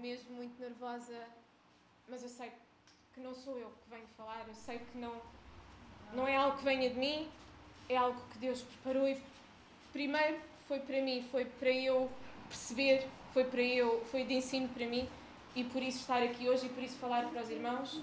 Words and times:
mesmo 0.00 0.34
muito 0.34 0.60
nervosa, 0.60 1.16
mas 2.08 2.22
eu 2.22 2.28
sei 2.28 2.50
que 3.14 3.20
não 3.20 3.34
sou 3.34 3.58
eu 3.58 3.68
que 3.68 3.90
venho 3.90 4.06
falar, 4.16 4.44
eu 4.48 4.54
sei 4.54 4.78
que 4.78 4.98
não, 4.98 5.14
não 6.12 6.26
é 6.26 6.36
algo 6.36 6.58
que 6.58 6.64
venha 6.64 6.88
de 6.90 6.98
mim, 6.98 7.28
é 7.88 7.96
algo 7.96 8.20
que 8.32 8.38
Deus 8.38 8.62
preparou 8.62 9.08
e 9.08 9.20
primeiro 9.92 10.38
foi 10.66 10.80
para 10.80 11.00
mim, 11.02 11.26
foi 11.30 11.44
para 11.44 11.70
eu 11.70 12.10
perceber, 12.48 13.06
foi 13.32 13.44
para 13.44 13.62
eu, 13.62 14.04
foi 14.06 14.24
de 14.24 14.34
ensino 14.34 14.68
para 14.68 14.86
mim 14.86 15.08
e 15.54 15.64
por 15.64 15.82
isso 15.82 15.98
estar 16.00 16.22
aqui 16.22 16.48
hoje 16.48 16.66
e 16.66 16.68
por 16.68 16.82
isso 16.82 16.96
falar 16.96 17.28
para 17.28 17.42
os 17.42 17.50
irmãos. 17.50 18.00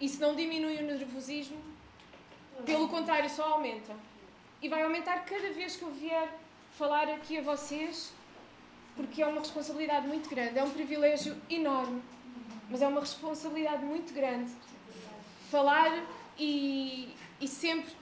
Isso 0.00 0.20
não 0.20 0.34
diminui 0.34 0.76
o 0.76 0.82
nervosismo, 0.82 1.58
pelo 2.64 2.88
contrário, 2.88 3.28
só 3.30 3.54
aumenta. 3.54 3.94
E 4.60 4.68
vai 4.68 4.82
aumentar 4.82 5.24
cada 5.24 5.50
vez 5.52 5.76
que 5.76 5.82
eu 5.82 5.90
vier 5.90 6.28
falar 6.72 7.08
aqui 7.08 7.38
a 7.38 7.42
vocês, 7.42 8.12
porque 8.96 9.22
é 9.22 9.26
uma 9.26 9.40
responsabilidade 9.40 10.06
muito 10.08 10.28
grande, 10.28 10.58
é 10.58 10.64
um 10.64 10.70
privilégio 10.70 11.36
enorme, 11.50 12.02
mas 12.70 12.80
é 12.80 12.88
uma 12.88 13.00
responsabilidade 13.00 13.84
muito 13.84 14.12
grande. 14.14 14.50
Falar 15.50 15.92
e, 16.38 17.14
e 17.40 17.46
sempre 17.46 17.92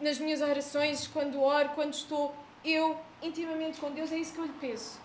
nas 0.00 0.18
minhas 0.18 0.40
orações, 0.40 1.06
quando 1.06 1.40
oro, 1.40 1.70
quando 1.70 1.94
estou 1.94 2.34
eu 2.64 2.98
intimamente 3.22 3.80
com 3.80 3.90
Deus, 3.90 4.12
é 4.12 4.18
isso 4.18 4.34
que 4.34 4.38
eu 4.38 4.44
lhe 4.44 4.52
peço. 4.60 5.00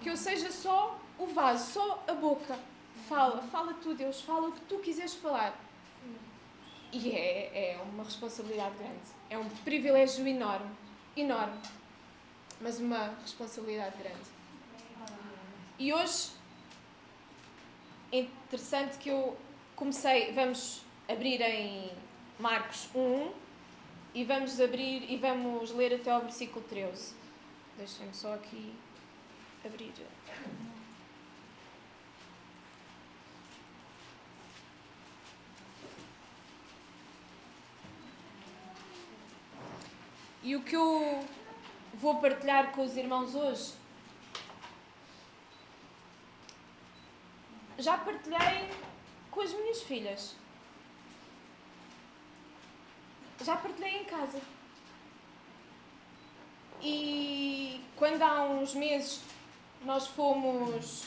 Que 0.00 0.10
eu 0.10 0.16
seja 0.16 0.50
só 0.50 0.98
o 1.18 1.26
vaso, 1.26 1.72
só 1.72 2.04
a 2.08 2.14
boca. 2.14 2.58
Fala, 3.08 3.42
fala 3.42 3.74
tu, 3.74 3.94
Deus, 3.94 4.22
fala 4.22 4.48
o 4.48 4.52
que 4.52 4.60
tu 4.62 4.78
quiseres 4.78 5.14
falar. 5.14 5.54
E 6.92 7.10
é, 7.10 7.72
é 7.72 7.82
uma 7.92 8.04
responsabilidade 8.04 8.74
grande. 8.76 9.00
É 9.28 9.36
um 9.36 9.48
privilégio 9.64 10.26
enorme, 10.26 10.70
enorme. 11.16 11.58
Mas 12.60 12.78
uma 12.78 13.14
responsabilidade 13.22 13.96
grande. 13.98 14.34
E 15.76 15.92
hoje 15.92 16.30
é 18.12 18.20
interessante 18.20 18.96
que 18.96 19.08
eu 19.08 19.36
comecei, 19.74 20.30
vamos 20.32 20.82
abrir 21.08 21.40
em 21.40 21.90
Marcos 22.38 22.88
1 22.94 23.32
e 24.14 24.22
vamos 24.22 24.60
abrir 24.60 25.10
e 25.10 25.16
vamos 25.16 25.72
ler 25.72 25.94
até 25.94 26.12
ao 26.12 26.20
versículo 26.20 26.64
13. 26.68 27.16
Deixem-me 27.76 28.14
só 28.14 28.34
aqui 28.34 28.72
abrir. 29.64 29.92
E 40.40 40.54
o 40.54 40.62
que 40.62 40.76
eu 40.76 41.26
vou 41.94 42.20
partilhar 42.20 42.70
com 42.70 42.84
os 42.84 42.96
irmãos 42.96 43.34
hoje, 43.34 43.72
já 47.78 47.98
partilhei 47.98 48.68
com 49.30 49.40
as 49.40 49.52
minhas 49.52 49.82
filhas. 49.82 50.36
Já 53.42 53.56
partilhei 53.56 54.02
em 54.02 54.04
casa. 54.04 54.40
E 56.82 57.80
quando 57.96 58.22
há 58.22 58.44
uns 58.44 58.74
meses 58.74 59.22
nós 59.84 60.06
fomos 60.06 61.04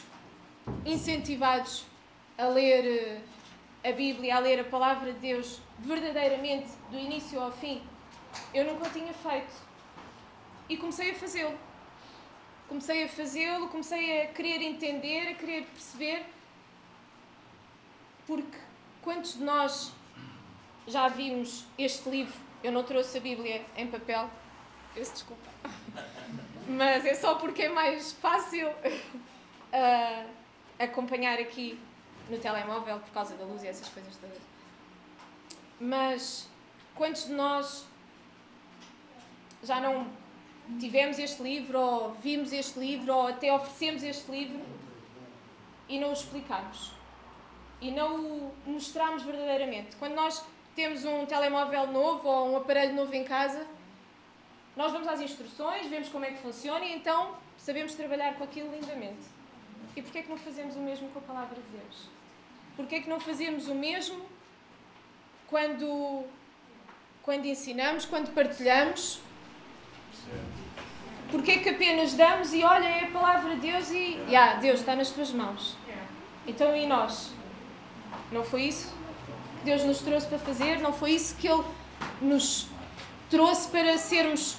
incentivados 0.86 1.86
a 2.38 2.48
ler 2.48 3.22
a 3.84 3.92
Bíblia, 3.92 4.36
a 4.36 4.40
ler 4.40 4.60
a 4.60 4.64
palavra 4.64 5.14
de 5.14 5.20
Deus 5.20 5.60
verdadeiramente, 5.80 6.70
do 6.90 6.98
início 6.98 7.40
ao 7.40 7.52
fim, 7.52 7.82
eu 8.54 8.66
nunca 8.66 8.88
o 8.88 8.92
tinha 8.92 9.14
feito. 9.14 9.54
E 10.70 10.78
comecei 10.78 11.12
a 11.12 11.16
fazê-lo. 11.16 11.58
Comecei 12.68 13.04
a 13.06 13.08
fazê-lo, 13.08 13.70
comecei 13.70 14.24
a 14.24 14.28
querer 14.28 14.62
entender, 14.62 15.30
a 15.30 15.34
querer 15.36 15.64
perceber. 15.66 16.26
Porque 18.28 18.58
quantos 19.02 19.38
de 19.38 19.44
nós 19.44 19.94
já 20.86 21.08
vimos 21.08 21.66
este 21.78 22.10
livro? 22.10 22.38
Eu 22.62 22.74
não 22.74 22.84
trouxe 22.84 23.18
a 23.18 23.22
Bíblia 23.22 23.66
em 23.78 23.88
papel, 23.88 24.30
peço 24.94 25.14
desculpa. 25.14 25.50
Mas 26.68 27.06
é 27.06 27.16
só 27.16 27.36
porque 27.36 27.64
é 27.64 27.70
mais 27.70 28.12
fácil 28.12 28.68
uh, 28.68 30.30
acompanhar 30.78 31.40
aqui 31.40 31.80
no 32.30 32.38
telemóvel 32.38 33.00
por 33.00 33.12
causa 33.12 33.36
da 33.36 33.46
luz 33.46 33.64
e 33.64 33.68
essas 33.68 33.88
coisas 33.88 34.14
todas. 34.18 34.42
Mas 35.80 36.50
quantos 36.94 37.28
de 37.28 37.34
nós 37.34 37.86
já 39.64 39.80
não 39.80 40.06
tivemos 40.80 41.18
este 41.18 41.42
livro, 41.42 41.80
ou 41.80 42.14
vimos 42.16 42.52
este 42.52 42.78
livro, 42.78 43.14
ou 43.14 43.28
até 43.28 43.54
oferecemos 43.54 44.04
este 44.04 44.30
livro 44.30 44.60
e 45.88 45.98
não 45.98 46.10
o 46.10 46.14
explicamos. 46.14 46.97
E 47.80 47.92
não 47.92 48.16
o 48.16 48.54
mostramos 48.66 49.24
verdadeiramente. 49.24 49.96
Quando 49.98 50.16
nós 50.16 50.44
temos 50.76 51.06
um 51.06 51.26
telemóvel 51.26 51.88
novo 51.88 52.28
ou 52.28 52.52
um 52.52 52.58
aparelho 52.58 52.94
novo 52.94 53.14
em 53.14 53.24
casa, 53.24 53.66
nós 54.76 54.92
vamos 54.92 55.08
às 55.08 55.20
instruções, 55.20 55.88
vemos 55.88 56.10
como 56.10 56.26
é 56.26 56.32
que 56.32 56.38
funciona 56.38 56.86
e 56.86 56.94
então 56.94 57.36
sabemos 57.58 57.96
trabalhar 57.96 58.36
com 58.36 58.44
aquilo 58.44 58.72
lindamente. 58.72 59.26
E 59.96 60.02
porquê 60.02 60.20
é 60.20 60.22
que 60.22 60.30
não 60.30 60.38
fazemos 60.38 60.76
o 60.76 60.80
mesmo 60.80 61.10
com 61.10 61.20
a 61.20 61.22
palavra 61.24 61.56
de 61.56 61.78
Deus? 61.78 62.10
Porquê 62.76 62.96
é 62.96 63.00
que 63.02 63.10
não 63.10 63.20
fazemos 63.20 63.68
o 63.68 63.74
mesmo 63.74 64.24
quando, 65.48 66.26
quando 67.24 67.46
ensinamos, 67.46 68.06
quando 68.06 68.32
partilhamos? 68.34 69.20
Porquê 71.32 71.54
é 71.54 71.58
que 71.58 71.70
apenas 71.70 72.14
damos 72.14 72.54
e 72.54 72.64
olha, 72.64 72.88
é 72.88 73.06
a 73.06 73.12
palavra 73.12 73.56
de 73.56 73.62
Deus 73.62 73.90
e 73.90 74.20
yeah, 74.30 74.60
Deus 74.60 74.80
está 74.80 74.96
nas 74.96 75.10
tuas 75.10 75.32
mãos. 75.32 75.76
Então 76.46 76.76
e 76.76 76.86
nós? 76.86 77.34
Não 78.32 78.44
foi 78.44 78.64
isso 78.64 78.94
que 79.60 79.66
Deus 79.66 79.84
nos 79.84 80.00
trouxe 80.00 80.28
para 80.28 80.40
fazer? 80.40 80.80
Não 80.80 80.94
foi 80.94 81.12
isso 81.12 81.36
que 81.36 81.48
Ele 81.48 81.64
nos 82.22 82.68
trouxe 83.30 83.70
para 83.70 83.98
sermos 83.98 84.58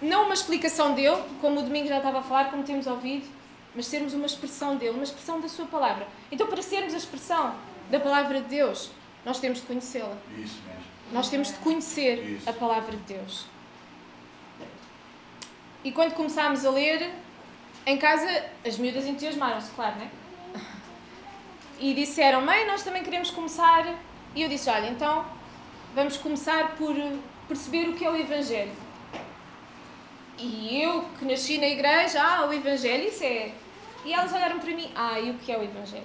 não 0.00 0.24
uma 0.24 0.34
explicação 0.34 0.94
dele, 0.94 1.22
como 1.40 1.60
o 1.60 1.62
domingo 1.62 1.88
já 1.88 1.98
estava 1.98 2.18
a 2.18 2.22
falar, 2.22 2.50
como 2.50 2.62
temos 2.62 2.86
ouvido, 2.86 3.26
mas 3.74 3.86
sermos 3.86 4.12
uma 4.14 4.26
expressão 4.26 4.76
dele, 4.76 4.92
uma 4.92 5.04
expressão 5.04 5.40
da 5.40 5.48
sua 5.48 5.66
palavra. 5.66 6.06
Então, 6.30 6.46
para 6.46 6.62
sermos 6.62 6.94
a 6.94 6.96
expressão 6.96 7.54
da 7.90 7.98
palavra 7.98 8.40
de 8.40 8.48
Deus, 8.48 8.90
nós 9.24 9.38
temos 9.40 9.60
de 9.60 9.66
conhecê-la. 9.66 10.16
Isso 10.38 10.60
mesmo. 10.66 10.82
Nós 11.12 11.28
temos 11.28 11.48
de 11.48 11.54
conhecer 11.54 12.18
Isso. 12.18 12.48
a 12.48 12.52
palavra 12.52 12.92
de 12.96 13.14
Deus. 13.14 13.46
E 15.84 15.92
quando 15.92 16.14
começámos 16.14 16.64
a 16.64 16.70
ler, 16.70 17.12
em 17.86 17.96
casa, 17.96 18.44
as 18.66 18.76
miúdas 18.76 19.06
entusiasmaram-se, 19.06 19.70
claro, 19.70 19.96
né? 19.96 20.10
E 21.78 21.94
disseram, 21.94 22.40
mãe, 22.40 22.66
nós 22.66 22.82
também 22.82 23.02
queremos 23.02 23.30
começar. 23.30 23.86
E 24.34 24.42
eu 24.42 24.48
disse, 24.48 24.68
olha, 24.70 24.88
então 24.88 25.24
vamos 25.94 26.16
começar 26.16 26.76
por 26.76 26.94
perceber 27.48 27.88
o 27.88 27.94
que 27.94 28.04
é 28.04 28.10
o 28.10 28.16
Evangelho. 28.16 28.72
E 30.38 30.82
eu, 30.82 31.04
que 31.18 31.24
nasci 31.24 31.58
na 31.58 31.66
igreja, 31.66 32.22
ah, 32.22 32.46
o 32.46 32.52
Evangelho, 32.52 33.08
isso 33.08 33.24
é. 33.24 33.52
E 34.04 34.12
elas 34.12 34.32
olharam 34.32 34.58
para 34.58 34.74
mim, 34.74 34.90
ah, 34.94 35.18
e 35.18 35.30
o 35.30 35.34
que 35.34 35.50
é 35.50 35.58
o 35.58 35.62
Evangelho? 35.62 36.04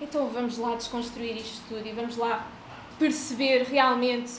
Então 0.00 0.28
vamos 0.28 0.56
lá 0.58 0.76
desconstruir 0.76 1.36
isto 1.36 1.60
tudo 1.68 1.86
e 1.86 1.92
vamos 1.92 2.16
lá 2.16 2.46
perceber 2.98 3.64
realmente 3.64 4.32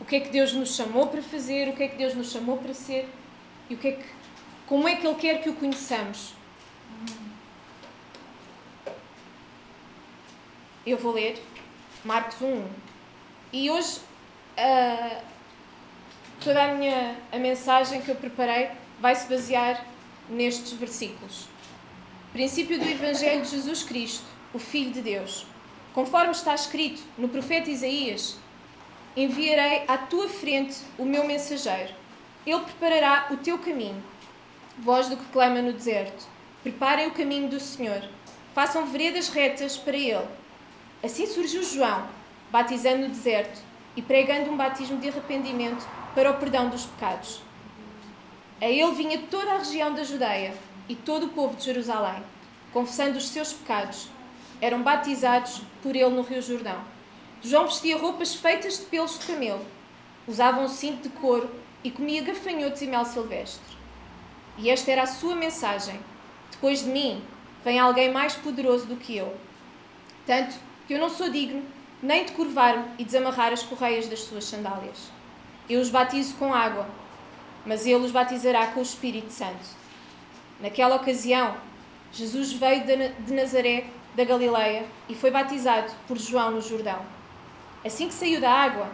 o 0.00 0.04
que 0.04 0.16
é 0.16 0.20
que 0.20 0.30
Deus 0.30 0.52
nos 0.52 0.74
chamou 0.74 1.06
para 1.06 1.22
fazer, 1.22 1.68
o 1.68 1.74
que 1.74 1.82
é 1.82 1.88
que 1.88 1.96
Deus 1.96 2.14
nos 2.14 2.30
chamou 2.30 2.56
para 2.56 2.72
ser 2.72 3.08
e 3.68 3.74
o 3.74 3.78
que 3.78 3.88
é 3.88 3.92
que, 3.92 4.04
como 4.66 4.88
é 4.88 4.96
que 4.96 5.06
Ele 5.06 5.16
quer 5.16 5.42
que 5.42 5.50
o 5.50 5.54
conheçamos. 5.54 6.34
Eu 10.84 10.98
vou 10.98 11.12
ler 11.12 11.40
Marcos 12.04 12.42
1. 12.42 12.66
E 13.52 13.70
hoje 13.70 14.00
ah, 14.56 15.20
toda 16.42 16.60
a 16.60 16.74
minha 16.74 17.16
a 17.30 17.38
mensagem 17.38 18.02
que 18.02 18.10
eu 18.10 18.16
preparei 18.16 18.68
vai 18.98 19.14
se 19.14 19.28
basear 19.28 19.86
nestes 20.28 20.72
versículos. 20.72 21.46
Princípio 22.32 22.80
do 22.80 22.88
Evangelho 22.88 23.42
de 23.42 23.50
Jesus 23.50 23.84
Cristo, 23.84 24.24
o 24.52 24.58
Filho 24.58 24.92
de 24.92 25.02
Deus. 25.02 25.46
Conforme 25.94 26.32
está 26.32 26.52
escrito 26.52 27.00
no 27.16 27.28
profeta 27.28 27.70
Isaías: 27.70 28.36
Enviarei 29.16 29.84
à 29.86 29.96
tua 29.96 30.28
frente 30.28 30.78
o 30.98 31.04
meu 31.04 31.24
mensageiro. 31.24 31.94
Ele 32.44 32.60
preparará 32.60 33.28
o 33.30 33.36
teu 33.36 33.56
caminho. 33.56 34.02
Voz 34.80 35.08
do 35.08 35.16
que 35.16 35.26
clama 35.26 35.62
no 35.62 35.72
deserto: 35.72 36.26
Preparem 36.64 37.06
o 37.06 37.12
caminho 37.12 37.48
do 37.48 37.60
Senhor. 37.60 38.02
Façam 38.52 38.86
veredas 38.86 39.28
retas 39.28 39.76
para 39.76 39.96
ele. 39.96 40.41
Assim 41.02 41.26
surgiu 41.26 41.64
João, 41.64 42.06
batizando 42.50 43.02
no 43.02 43.08
deserto 43.08 43.60
e 43.96 44.02
pregando 44.02 44.50
um 44.50 44.56
batismo 44.56 44.98
de 44.98 45.08
arrependimento 45.08 45.84
para 46.14 46.30
o 46.30 46.38
perdão 46.38 46.68
dos 46.68 46.84
pecados. 46.86 47.42
A 48.60 48.66
ele 48.66 48.92
vinha 48.92 49.18
toda 49.30 49.52
a 49.52 49.58
região 49.58 49.92
da 49.92 50.04
Judeia 50.04 50.54
e 50.88 50.94
todo 50.94 51.26
o 51.26 51.30
povo 51.30 51.56
de 51.56 51.64
Jerusalém, 51.64 52.22
confessando 52.72 53.18
os 53.18 53.28
seus 53.28 53.52
pecados. 53.52 54.08
Eram 54.60 54.82
batizados 54.82 55.62
por 55.82 55.96
ele 55.96 56.08
no 56.10 56.22
Rio 56.22 56.40
Jordão. 56.40 56.80
João 57.42 57.66
vestia 57.66 57.98
roupas 57.98 58.36
feitas 58.36 58.78
de 58.78 58.84
pelos 58.84 59.18
de 59.18 59.26
camelo, 59.26 59.66
usava 60.28 60.60
um 60.60 60.68
cinto 60.68 61.02
de 61.02 61.08
couro 61.08 61.50
e 61.82 61.90
comia 61.90 62.22
gafanhotos 62.22 62.80
e 62.80 62.86
mel 62.86 63.04
silvestre. 63.04 63.76
E 64.56 64.70
esta 64.70 64.92
era 64.92 65.02
a 65.02 65.06
sua 65.06 65.34
mensagem: 65.34 65.98
Depois 66.52 66.84
de 66.84 66.90
mim 66.90 67.20
vem 67.64 67.80
alguém 67.80 68.12
mais 68.12 68.34
poderoso 68.34 68.86
do 68.86 68.94
que 68.94 69.16
eu. 69.16 69.36
Tanto 70.24 70.54
que 70.92 70.96
eu 70.96 71.00
não 71.00 71.08
sou 71.08 71.30
digno 71.30 71.62
nem 72.02 72.26
de 72.26 72.32
curvar-me 72.32 72.84
e 72.98 73.04
desamarrar 73.04 73.50
as 73.50 73.62
correias 73.62 74.08
das 74.08 74.24
suas 74.24 74.44
sandálias. 74.44 75.10
Eu 75.66 75.80
os 75.80 75.88
batizo 75.88 76.34
com 76.34 76.52
água, 76.52 76.86
mas 77.64 77.86
ele 77.86 78.04
os 78.04 78.10
batizará 78.10 78.66
com 78.66 78.80
o 78.80 78.82
Espírito 78.82 79.32
Santo. 79.32 79.64
Naquela 80.60 80.96
ocasião, 80.96 81.56
Jesus 82.12 82.52
veio 82.52 82.84
de 82.84 83.32
Nazaré, 83.32 83.86
da 84.14 84.22
Galileia, 84.22 84.84
e 85.08 85.14
foi 85.14 85.30
batizado 85.30 85.90
por 86.06 86.18
João 86.18 86.50
no 86.50 86.60
Jordão. 86.60 87.00
Assim 87.82 88.08
que 88.08 88.12
saiu 88.12 88.38
da 88.38 88.52
água, 88.52 88.90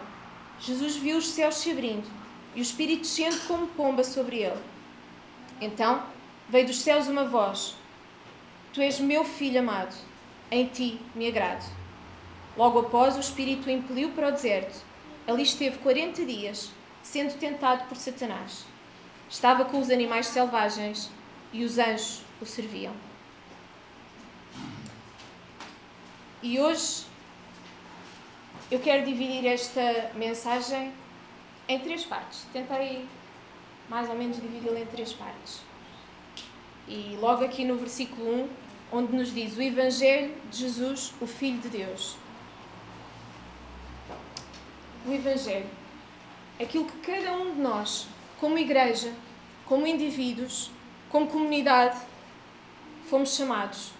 Jesus 0.60 0.94
viu 0.94 1.18
os 1.18 1.26
céus 1.26 1.56
se 1.56 1.72
abrindo 1.72 2.08
e 2.54 2.60
o 2.60 2.62
Espírito 2.62 3.00
descendo 3.00 3.40
como 3.48 3.66
pomba 3.66 4.04
sobre 4.04 4.36
ele. 4.36 4.62
Então 5.60 6.00
veio 6.48 6.66
dos 6.68 6.80
céus 6.80 7.08
uma 7.08 7.24
voz: 7.24 7.74
Tu 8.72 8.82
és 8.82 9.00
meu 9.00 9.24
filho 9.24 9.58
amado, 9.58 9.96
em 10.48 10.64
ti 10.66 11.00
me 11.16 11.26
agrado. 11.26 11.77
Logo 12.58 12.80
após, 12.80 13.16
o 13.16 13.20
Espírito 13.20 13.68
o 13.68 13.70
impeliu 13.70 14.10
para 14.10 14.28
o 14.28 14.32
deserto. 14.32 14.84
Ali 15.28 15.44
esteve 15.44 15.78
quarenta 15.78 16.24
dias, 16.24 16.72
sendo 17.04 17.38
tentado 17.38 17.84
por 17.84 17.96
Satanás. 17.96 18.64
Estava 19.30 19.64
com 19.64 19.78
os 19.78 19.90
animais 19.90 20.26
selvagens 20.26 21.08
e 21.52 21.64
os 21.64 21.78
anjos 21.78 22.22
o 22.40 22.44
serviam. 22.44 22.92
E 26.42 26.58
hoje 26.58 27.04
eu 28.72 28.80
quero 28.80 29.04
dividir 29.04 29.46
esta 29.46 30.10
mensagem 30.16 30.92
em 31.68 31.78
três 31.78 32.04
partes. 32.04 32.44
Tentei 32.52 33.06
mais 33.88 34.08
ou 34.08 34.16
menos 34.16 34.40
dividi-la 34.40 34.80
em 34.80 34.86
três 34.86 35.12
partes. 35.12 35.60
E 36.88 37.16
logo 37.20 37.44
aqui 37.44 37.64
no 37.64 37.76
versículo 37.76 38.34
1, 38.34 38.48
onde 38.90 39.16
nos 39.16 39.32
diz 39.32 39.56
o 39.56 39.62
Evangelho 39.62 40.34
de 40.50 40.58
Jesus, 40.58 41.14
o 41.20 41.26
Filho 41.26 41.58
de 41.58 41.68
Deus. 41.68 42.16
O 45.08 45.14
Evangelho. 45.14 45.66
Aquilo 46.60 46.84
que 46.84 46.98
cada 46.98 47.32
um 47.32 47.54
de 47.54 47.60
nós, 47.62 48.06
como 48.38 48.58
igreja, 48.58 49.10
como 49.64 49.86
indivíduos, 49.86 50.70
como 51.08 51.28
comunidade, 51.28 51.98
fomos 53.08 53.34
chamados. 53.34 53.92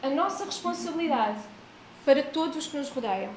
A 0.00 0.08
nossa 0.08 0.44
responsabilidade 0.44 1.40
para 2.04 2.22
todos 2.22 2.58
os 2.58 2.66
que 2.68 2.76
nos 2.76 2.90
rodeiam. 2.90 3.32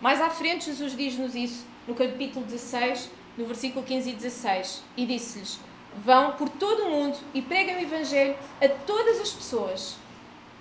Mais 0.00 0.20
à 0.20 0.30
frente, 0.30 0.66
Jesus 0.66 0.96
diz-nos 0.96 1.34
isso 1.34 1.66
no 1.88 1.94
capítulo 1.96 2.46
16, 2.46 3.10
no 3.36 3.44
versículo 3.46 3.84
15 3.84 4.10
e 4.10 4.12
16, 4.12 4.84
e 4.96 5.06
disse-lhes: 5.06 5.58
Vão 6.04 6.32
por 6.36 6.48
todo 6.48 6.84
o 6.84 6.90
mundo 6.90 7.18
e 7.34 7.42
preguem 7.42 7.78
o 7.78 7.80
Evangelho 7.80 8.36
a 8.62 8.68
todas 8.86 9.20
as 9.20 9.32
pessoas. 9.32 9.96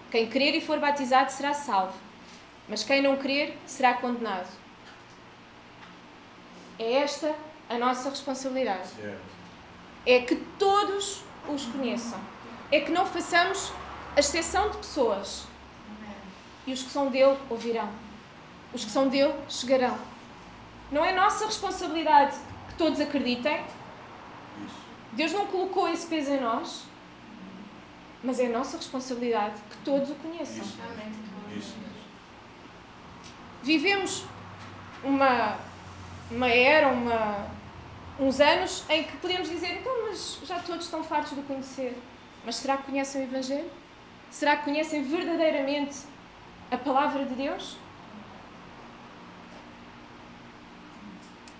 Quem 0.10 0.28
crer 0.28 0.56
e 0.56 0.62
for 0.62 0.80
batizado 0.80 1.32
será 1.32 1.54
salvo, 1.54 1.94
mas 2.68 2.84
quem 2.84 3.00
não 3.00 3.16
crer 3.16 3.56
será 3.68 3.94
condenado. 3.94 4.59
É 6.80 6.94
esta 6.94 7.36
a 7.70 7.78
nossa 7.78 8.10
responsabilidade. 8.10 8.90
É 10.06 10.22
que 10.22 10.36
todos 10.58 11.24
os 11.48 11.66
conheçam. 11.66 12.20
É 12.72 12.80
que 12.80 12.92
não 12.92 13.06
façamos 13.06 13.72
exceção 14.16 14.70
de 14.70 14.78
pessoas. 14.78 15.46
E 16.66 16.74
os 16.74 16.82
que 16.82 16.90
são 16.90 17.10
dele 17.10 17.38
ouvirão. 17.50 17.90
Os 18.74 18.86
que 18.86 18.92
são 18.92 19.10
dele 19.10 19.34
chegarão. 19.50 19.98
Não 20.92 21.04
é 21.04 21.14
nossa 21.14 21.46
responsabilidade 21.46 22.38
que 22.70 22.76
todos 22.76 23.00
acreditem. 23.00 23.64
Deus 25.12 25.34
não 25.34 25.48
colocou 25.48 25.88
esse 25.88 26.08
peso 26.08 26.32
em 26.32 26.40
nós. 26.40 26.86
Mas 28.24 28.40
é 28.40 28.48
nossa 28.50 28.78
responsabilidade 28.78 29.56
que 29.70 29.78
todos 29.78 30.10
o 30.10 30.16
conheçam. 30.16 30.66
Vivemos 33.64 34.24
uma, 35.04 35.58
uma 36.32 36.50
era, 36.50 36.88
uma, 36.90 37.48
uns 38.20 38.40
anos 38.40 38.84
em 38.90 39.04
que 39.04 39.18
podemos 39.18 39.50
dizer, 39.50 39.80
então, 39.80 40.08
mas 40.08 40.40
já 40.44 40.60
todos 40.60 40.86
estão 40.86 41.04
fartos 41.04 41.36
de 41.36 41.42
conhecer. 41.44 41.98
Mas 42.46 42.56
será 42.56 42.78
que 42.78 42.84
conhecem 42.84 43.22
o 43.22 43.24
Evangelho? 43.26 43.70
Será 44.32 44.56
que 44.58 44.64
conhecem 44.64 45.04
verdadeiramente 45.04 45.98
a 46.72 46.78
palavra 46.78 47.26
de 47.26 47.34
Deus? 47.34 47.78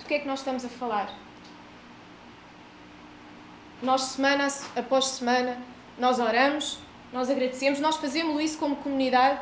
que 0.10 0.16
é 0.16 0.20
que 0.20 0.28
nós 0.28 0.40
estamos 0.40 0.66
a 0.66 0.70
falar? 0.70 1.14
Nós, 3.82 4.02
semana 4.02 4.48
após 4.76 5.06
semana, 5.06 5.62
nós 6.00 6.18
oramos, 6.18 6.80
nós 7.14 7.30
agradecemos, 7.30 7.80
nós 7.80 7.96
fazemos 7.98 8.42
isso 8.42 8.58
como 8.58 8.76
comunidade. 8.78 9.40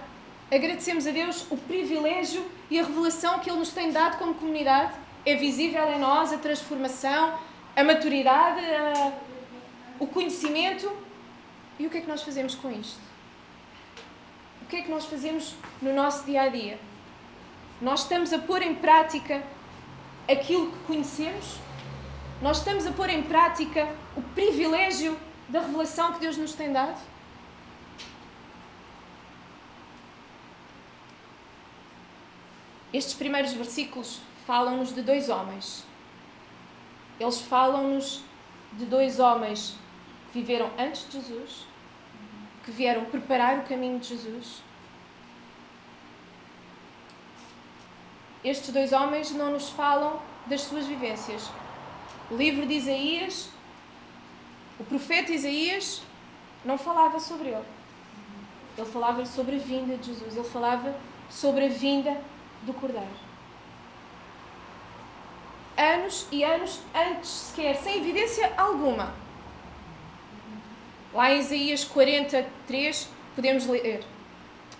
Agradecemos 0.51 1.07
a 1.07 1.11
Deus 1.11 1.49
o 1.49 1.55
privilégio 1.55 2.45
e 2.69 2.77
a 2.77 2.83
revelação 2.83 3.39
que 3.39 3.49
Ele 3.49 3.59
nos 3.59 3.69
tem 3.69 3.93
dado 3.93 4.17
como 4.17 4.33
comunidade. 4.33 4.91
É 5.31 5.35
visível 5.35 5.91
em 5.91 5.99
nós 5.99 6.31
a 6.31 6.37
transformação, 6.37 7.37
a 7.75 7.83
maturidade, 7.83 8.61
a... 8.61 9.11
o 9.99 10.07
conhecimento. 10.07 10.89
E 11.77 11.85
o 11.85 11.89
que 11.89 11.97
é 11.97 12.01
que 12.01 12.07
nós 12.07 12.23
fazemos 12.23 12.55
com 12.55 12.71
isto? 12.71 13.01
O 14.61 14.65
que 14.67 14.77
é 14.77 14.81
que 14.83 14.89
nós 14.89 15.05
fazemos 15.05 15.53
no 15.81 15.93
nosso 15.93 16.23
dia 16.23 16.43
a 16.43 16.47
dia? 16.47 16.79
Nós 17.81 18.03
estamos 18.03 18.31
a 18.31 18.39
pôr 18.39 18.61
em 18.61 18.73
prática 18.75 19.43
aquilo 20.31 20.71
que 20.71 20.77
conhecemos? 20.85 21.57
Nós 22.41 22.59
estamos 22.59 22.87
a 22.87 22.93
pôr 22.93 23.09
em 23.09 23.21
prática 23.23 23.85
o 24.15 24.21
privilégio 24.21 25.19
da 25.49 25.59
revelação 25.59 26.13
que 26.13 26.21
Deus 26.21 26.37
nos 26.37 26.53
tem 26.53 26.71
dado? 26.71 27.01
Estes 32.93 33.13
primeiros 33.13 33.51
versículos 33.51 34.21
falam-nos 34.47 34.95
de 34.95 35.03
dois 35.03 35.29
homens. 35.29 35.85
Eles 37.19 37.39
falam-nos 37.41 38.23
de 38.73 38.85
dois 38.85 39.19
homens 39.19 39.77
que 40.31 40.39
viveram 40.39 40.71
antes 40.79 41.07
de 41.07 41.19
Jesus, 41.19 41.67
que 42.65 42.71
vieram 42.71 43.05
preparar 43.05 43.59
o 43.59 43.63
caminho 43.63 43.99
de 43.99 44.07
Jesus 44.07 44.65
estes 48.49 48.71
dois 48.71 48.93
homens 48.93 49.31
não 49.31 49.51
nos 49.51 49.69
falam 49.69 50.21
das 50.45 50.61
suas 50.61 50.85
vivências. 50.85 51.49
O 52.31 52.35
livro 52.35 52.65
de 52.65 52.75
Isaías, 52.75 53.49
o 54.79 54.83
profeta 54.83 55.31
Isaías, 55.31 56.01
não 56.63 56.77
falava 56.77 57.19
sobre 57.19 57.49
ele. 57.49 57.65
Ele 58.77 58.87
falava 58.87 59.25
sobre 59.25 59.55
a 59.55 59.59
vinda 59.59 59.97
de 59.97 60.07
Jesus. 60.07 60.35
Ele 60.35 60.47
falava 60.47 60.95
sobre 61.29 61.65
a 61.65 61.69
vinda 61.69 62.21
do 62.63 62.73
Cordeiro. 62.73 63.26
Anos 65.77 66.27
e 66.31 66.43
anos 66.43 66.79
antes 66.93 67.29
sequer, 67.29 67.75
sem 67.75 67.97
evidência 67.97 68.51
alguma. 68.57 69.13
Lá 71.13 71.31
em 71.31 71.39
Isaías 71.39 71.83
43, 71.83 73.09
podemos 73.35 73.67
ler: 73.67 74.03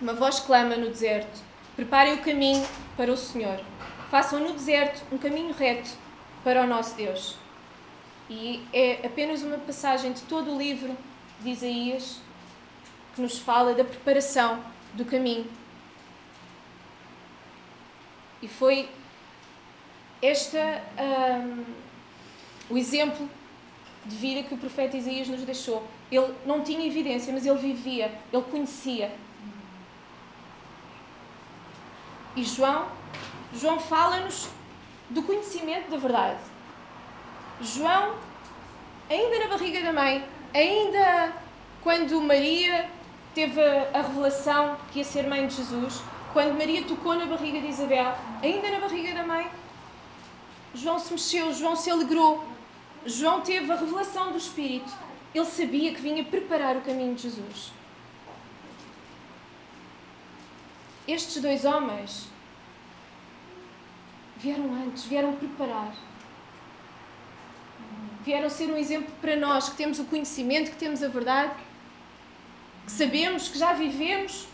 Uma 0.02 0.14
voz 0.14 0.40
clama 0.40 0.76
no 0.76 0.90
deserto 0.90 1.48
Preparem 1.78 2.16
o 2.16 2.24
caminho 2.24 2.68
para 2.98 3.12
o 3.12 3.16
Senhor. 3.16 3.60
Façam 4.10 4.40
no 4.40 4.52
deserto 4.52 5.06
um 5.12 5.18
caminho 5.20 5.54
reto 5.54 5.92
para 6.44 6.64
o 6.64 6.68
nosso 6.68 6.96
Deus. 6.96 7.36
E 8.28 8.66
é 8.74 9.06
apenas 9.06 9.44
uma 9.44 9.60
passagem 9.60 10.12
de 10.12 10.24
todo 10.24 10.52
o 10.52 10.58
livro 10.58 10.98
de 11.40 11.52
Isaías 11.52 12.20
que 13.14 13.22
nos 13.22 13.38
fala 13.38 13.76
da 13.76 13.84
preparação 13.84 14.60
do 14.96 15.06
caminho. 15.06 15.46
E 18.42 18.48
foi 18.48 18.90
este 20.22 20.58
um, 20.58 21.64
o 22.70 22.78
exemplo 22.78 23.30
de 24.06 24.16
vida 24.16 24.44
que 24.44 24.54
o 24.54 24.58
profeta 24.58 24.98
Isaías 24.98 25.28
nos 25.28 25.42
deixou. 25.42 25.86
Ele 26.12 26.34
não 26.46 26.64
tinha 26.64 26.86
evidência, 26.86 27.34
mas 27.34 27.46
ele 27.46 27.58
vivia, 27.58 28.12
ele 28.32 28.44
conhecia 28.44 29.12
E 32.38 32.44
João, 32.44 32.86
João 33.52 33.80
fala-nos 33.80 34.48
do 35.10 35.24
conhecimento 35.24 35.90
da 35.90 35.98
verdade. 35.98 36.38
João, 37.60 38.14
ainda 39.10 39.40
na 39.40 39.48
barriga 39.48 39.82
da 39.82 39.92
mãe, 39.92 40.24
ainda 40.54 41.34
quando 41.82 42.22
Maria 42.22 42.88
teve 43.34 43.60
a 43.92 44.02
revelação 44.04 44.78
que 44.92 45.00
ia 45.00 45.04
ser 45.04 45.28
mãe 45.28 45.48
de 45.48 45.56
Jesus, 45.56 46.04
quando 46.32 46.56
Maria 46.56 46.84
tocou 46.84 47.16
na 47.16 47.26
barriga 47.26 47.60
de 47.60 47.70
Isabel, 47.70 48.14
ainda 48.44 48.70
na 48.70 48.82
barriga 48.82 49.16
da 49.16 49.24
mãe, 49.24 49.48
João 50.78 51.00
se 51.00 51.12
mexeu, 51.12 51.54
João 51.54 51.76
se 51.76 51.90
alegrou, 51.90 52.44
João 53.06 53.42
teve 53.42 53.72
a 53.72 53.76
revelação 53.76 54.32
do 54.32 54.38
Espírito. 54.38 54.92
Ele 55.34 55.46
sabia 55.46 55.94
que 55.94 56.02
vinha 56.02 56.24
preparar 56.24 56.78
o 56.78 56.82
caminho 56.82 57.16
de 57.16 57.24
Jesus. 57.24 57.78
estes 61.08 61.42
dois 61.42 61.64
homens 61.64 62.28
vieram 64.36 64.74
antes, 64.74 65.06
vieram 65.06 65.34
preparar. 65.34 65.96
Vieram 68.24 68.50
ser 68.50 68.70
um 68.70 68.76
exemplo 68.76 69.12
para 69.22 69.38
nós 69.38 69.70
que 69.70 69.78
temos 69.78 70.00
o 70.00 70.04
conhecimento, 70.06 70.72
que 70.72 70.78
temos 70.78 71.02
a 71.02 71.08
verdade. 71.08 71.54
que 72.86 72.92
sabemos, 72.92 73.48
que 73.50 73.58
já 73.58 73.74
vivemos, 73.74 74.48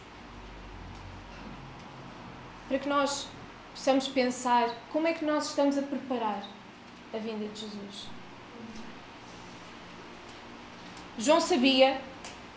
para 2.67 2.79
que 2.79 2.89
nós 2.89 3.27
possamos 3.73 4.07
pensar 4.07 4.69
como 4.91 5.07
é 5.07 5.13
que 5.13 5.25
nós 5.25 5.49
estamos 5.49 5.77
a 5.77 5.81
preparar 5.81 6.43
a 7.13 7.17
vinda 7.17 7.47
de 7.47 7.61
Jesus. 7.61 8.07
João 11.17 11.41
sabia 11.41 11.99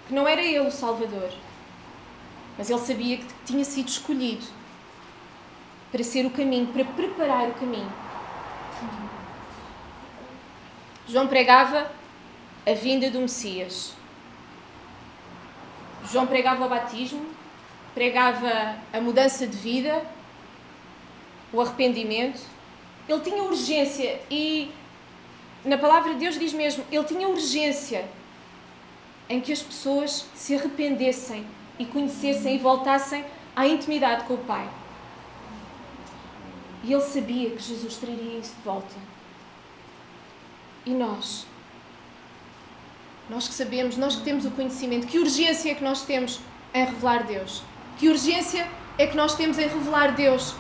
que 0.07 0.15
não 0.15 0.27
era 0.27 0.41
ele 0.43 0.61
o 0.61 0.71
Salvador, 0.71 1.33
mas 2.57 2.71
ele 2.71 2.81
sabia 2.81 3.19
que 3.19 3.27
tinha 3.45 3.65
sido 3.65 3.89
escolhido 3.89 4.47
para 5.91 6.03
ser 6.03 6.25
o 6.27 6.31
caminho, 6.31 6.67
para 6.69 6.85
preparar 6.85 7.49
o 7.49 7.55
caminho. 7.55 7.93
João 11.09 11.29
pregava 11.29 11.91
a 12.67 12.75
vinda 12.75 13.11
do 13.11 13.21
Messias. 13.21 13.95
João 16.11 16.27
pregava 16.27 16.65
o 16.65 16.69
batismo, 16.69 17.27
pregava 17.95 18.77
a 18.93 19.01
mudança 19.01 19.47
de 19.47 19.57
vida, 19.57 20.05
o 21.53 21.61
arrependimento. 21.61 22.41
Ele 23.09 23.21
tinha 23.21 23.43
urgência 23.43 24.21
e 24.31 24.71
na 25.65 25.79
palavra 25.79 26.13
de 26.15 26.21
Deus 26.21 26.39
diz 26.39 26.53
mesmo, 26.53 26.85
ele 26.91 27.05
tinha 27.05 27.29
urgência 27.29 28.09
em 29.29 29.41
que 29.41 29.53
as 29.53 29.63
pessoas 29.63 30.27
se 30.35 30.55
arrependessem 30.55 31.47
e 31.79 31.85
conhecessem 31.85 32.55
e 32.55 32.59
voltassem 32.59 33.25
à 33.55 33.67
intimidade 33.67 34.25
com 34.25 34.35
o 34.35 34.39
Pai. 34.39 34.69
E 36.85 36.93
ele 36.93 37.03
sabia 37.03 37.51
que 37.51 37.63
Jesus 37.63 37.97
traria 37.97 38.39
isso 38.39 38.55
de 38.55 38.63
volta. 38.63 38.95
E 40.85 40.91
nós? 40.91 41.47
Nós 43.29 43.49
que 43.49 43.55
sabemos, 43.55 43.97
nós 43.97 44.15
que 44.15 44.23
temos 44.23 44.45
o 44.45 44.53
conhecimento, 44.53 45.09
que 45.09 45.19
urgência 45.19 45.73
é 45.73 45.75
que 45.75 45.83
nós 45.83 46.03
temos 46.03 46.39
em 46.73 46.85
revelar 46.85 47.25
Deus? 47.25 47.63
Que 47.99 48.09
urgência 48.09 48.69
é 48.97 49.07
que 49.07 49.17
nós 49.17 49.35
temos 49.35 49.59
em 49.59 49.67
revelar 49.67 50.15
Deus 50.15 50.55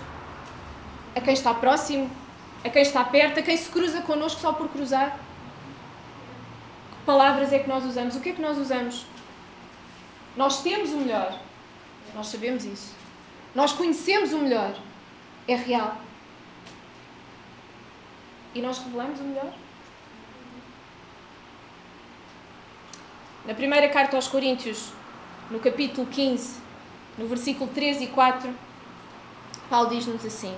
a 1.16 1.20
quem 1.22 1.32
está 1.32 1.54
próximo, 1.54 2.10
a 2.62 2.68
quem 2.68 2.82
está 2.82 3.02
perto, 3.02 3.40
a 3.40 3.42
quem 3.42 3.56
se 3.56 3.70
cruza 3.70 4.02
connosco 4.02 4.38
só 4.38 4.52
por 4.52 4.68
cruzar? 4.68 5.18
Que 6.90 7.06
palavras 7.06 7.54
é 7.54 7.58
que 7.58 7.68
nós 7.68 7.84
usamos? 7.84 8.14
O 8.16 8.20
que 8.20 8.28
é 8.28 8.32
que 8.34 8.42
nós 8.42 8.58
usamos? 8.58 9.06
Nós 10.36 10.62
temos 10.62 10.90
o 10.92 10.98
melhor. 10.98 11.40
Nós 12.14 12.26
sabemos 12.26 12.66
isso. 12.66 12.94
Nós 13.54 13.72
conhecemos 13.72 14.34
o 14.34 14.38
melhor. 14.38 14.76
É 15.48 15.56
real. 15.56 15.96
E 18.54 18.60
nós 18.60 18.78
revelamos 18.78 19.18
o 19.18 19.24
melhor? 19.24 19.52
Na 23.46 23.54
primeira 23.54 23.88
carta 23.88 24.16
aos 24.16 24.28
Coríntios, 24.28 24.90
no 25.50 25.60
capítulo 25.60 26.06
15, 26.08 26.60
no 27.16 27.26
versículo 27.26 27.70
3 27.72 28.02
e 28.02 28.06
4, 28.08 28.52
Paulo 29.70 29.88
diz-nos 29.88 30.24
assim: 30.24 30.54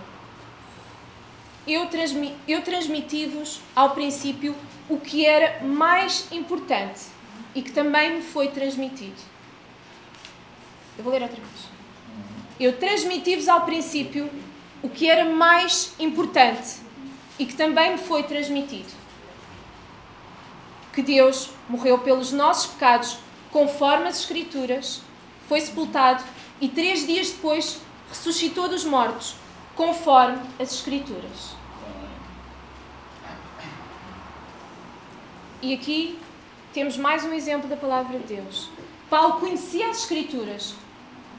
Eu, 1.69 1.87
transmi 1.87 2.35
eu 2.49 2.63
transmiti-vos 2.63 3.61
ao 3.77 3.91
princípio 3.91 4.57
o 4.89 4.99
que 4.99 5.27
era 5.27 5.63
mais 5.63 6.27
importante 6.33 7.03
e 7.55 7.61
que 7.61 7.71
também 7.71 8.17
me 8.17 8.23
foi 8.23 8.49
transmitido. 8.49 9.21
Eu 10.97 11.05
vou 11.05 11.13
ler 11.13 11.21
outra 11.21 11.37
vez. 11.37 11.69
Eu 12.59 12.79
transmiti-vos 12.79 13.49
ao 13.49 13.67
princípio 13.67 14.31
o 14.83 14.89
que 14.89 15.11
era 15.11 15.27
mais 15.27 15.93
importante 15.99 16.77
e 17.39 17.45
que 17.45 17.55
também 17.55 17.93
me 17.93 17.99
foi 17.99 18.23
transmitido. 18.23 18.89
Que 20.95 21.03
Deus 21.03 21.51
morreu 21.69 21.99
pelos 21.99 22.33
nossos 22.33 22.73
pecados, 22.73 23.19
conforme 23.53 24.09
as 24.09 24.21
Escrituras, 24.21 25.03
foi 25.47 25.61
sepultado 25.61 26.25
e 26.63 26.69
três 26.69 27.07
dias 27.07 27.31
depois 27.31 27.79
ressuscitou 28.09 28.71
dos 28.71 28.85
mortos, 28.85 29.35
conforme 29.77 30.39
as 30.59 30.73
Escrituras. 30.73 31.58
E 35.61 35.75
aqui 35.75 36.17
temos 36.73 36.97
mais 36.97 37.25
um 37.25 37.33
exemplo 37.33 37.69
da 37.69 37.77
palavra 37.77 38.17
de 38.21 38.37
Deus. 38.37 38.71
Paulo 39.11 39.41
conhecia 39.41 39.89
as 39.89 39.99
Escrituras. 39.99 40.75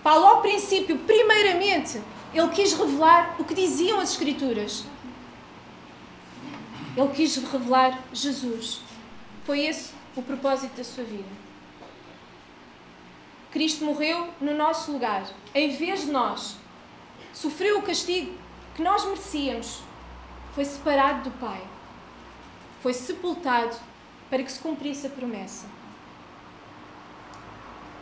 Paulo, 0.04 0.26
ao 0.26 0.42
princípio, 0.42 0.98
primeiramente, 1.00 2.02
ele 2.34 2.50
quis 2.50 2.74
revelar 2.74 3.36
o 3.40 3.46
que 3.46 3.54
diziam 3.54 4.00
as 4.00 4.12
Escrituras. 4.12 4.84
Ele 6.98 7.08
quis 7.14 7.38
revelar 7.38 7.98
Jesus. 8.12 8.82
Foi 9.46 9.62
esse 9.62 9.94
o 10.18 10.22
propósito 10.22 10.76
da 10.76 10.84
sua 10.84 11.06
vida. 11.06 11.30
Cristo 13.52 13.86
morreu 13.86 14.30
no 14.42 14.54
nosso 14.54 14.92
lugar, 14.92 15.24
em 15.56 15.70
vez 15.70 16.02
de 16.02 16.12
nós. 16.12 16.58
Sofreu 17.34 17.80
o 17.80 17.84
castigo 17.84 18.34
que 18.76 18.82
nós 18.82 19.06
merecíamos. 19.06 19.80
Foi 20.54 20.66
separado 20.66 21.30
do 21.30 21.38
Pai. 21.38 21.62
Foi 22.82 22.94
sepultado 22.94 23.76
para 24.30 24.44
que 24.44 24.52
se 24.52 24.60
cumprisse 24.60 25.08
a 25.08 25.10
promessa. 25.10 25.66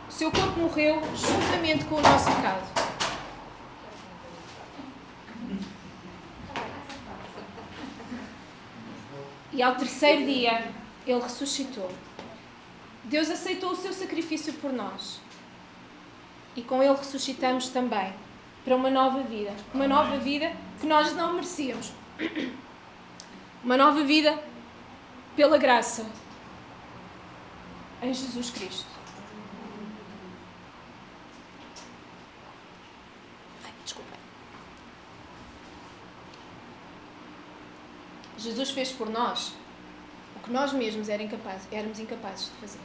O 0.08 0.12
seu 0.12 0.30
corpo 0.30 0.60
morreu 0.60 1.00
juntamente 1.14 1.84
com 1.84 1.96
o 1.96 2.00
nosso 2.00 2.26
pecado. 2.26 2.88
E 9.52 9.62
ao 9.62 9.74
terceiro 9.74 10.24
dia, 10.24 10.70
ele 11.06 11.20
ressuscitou. 11.20 11.90
Deus 13.04 13.30
aceitou 13.30 13.72
o 13.72 13.76
seu 13.76 13.92
sacrifício 13.92 14.52
por 14.54 14.72
nós. 14.72 15.20
E 16.54 16.62
com 16.62 16.82
ele 16.82 16.94
ressuscitamos 16.94 17.68
também 17.68 18.12
para 18.64 18.76
uma 18.76 18.90
nova 18.90 19.22
vida. 19.22 19.52
Uma 19.72 19.88
nova 19.88 20.18
vida 20.18 20.52
que 20.80 20.86
nós 20.86 21.14
não 21.14 21.32
merecíamos. 21.32 21.92
Uma 23.64 23.76
nova 23.76 24.04
vida 24.04 24.38
pela 25.38 25.56
graça 25.56 26.04
em 28.02 28.12
Jesus 28.12 28.50
Cristo. 28.50 28.90
Ai. 33.64 33.72
Jesus 38.36 38.70
fez 38.72 38.90
por 38.90 39.08
nós 39.08 39.52
o 40.34 40.40
que 40.40 40.50
nós 40.50 40.72
mesmos 40.72 41.08
éramos 41.08 42.00
incapazes 42.00 42.46
de 42.46 42.60
fazer. 42.60 42.80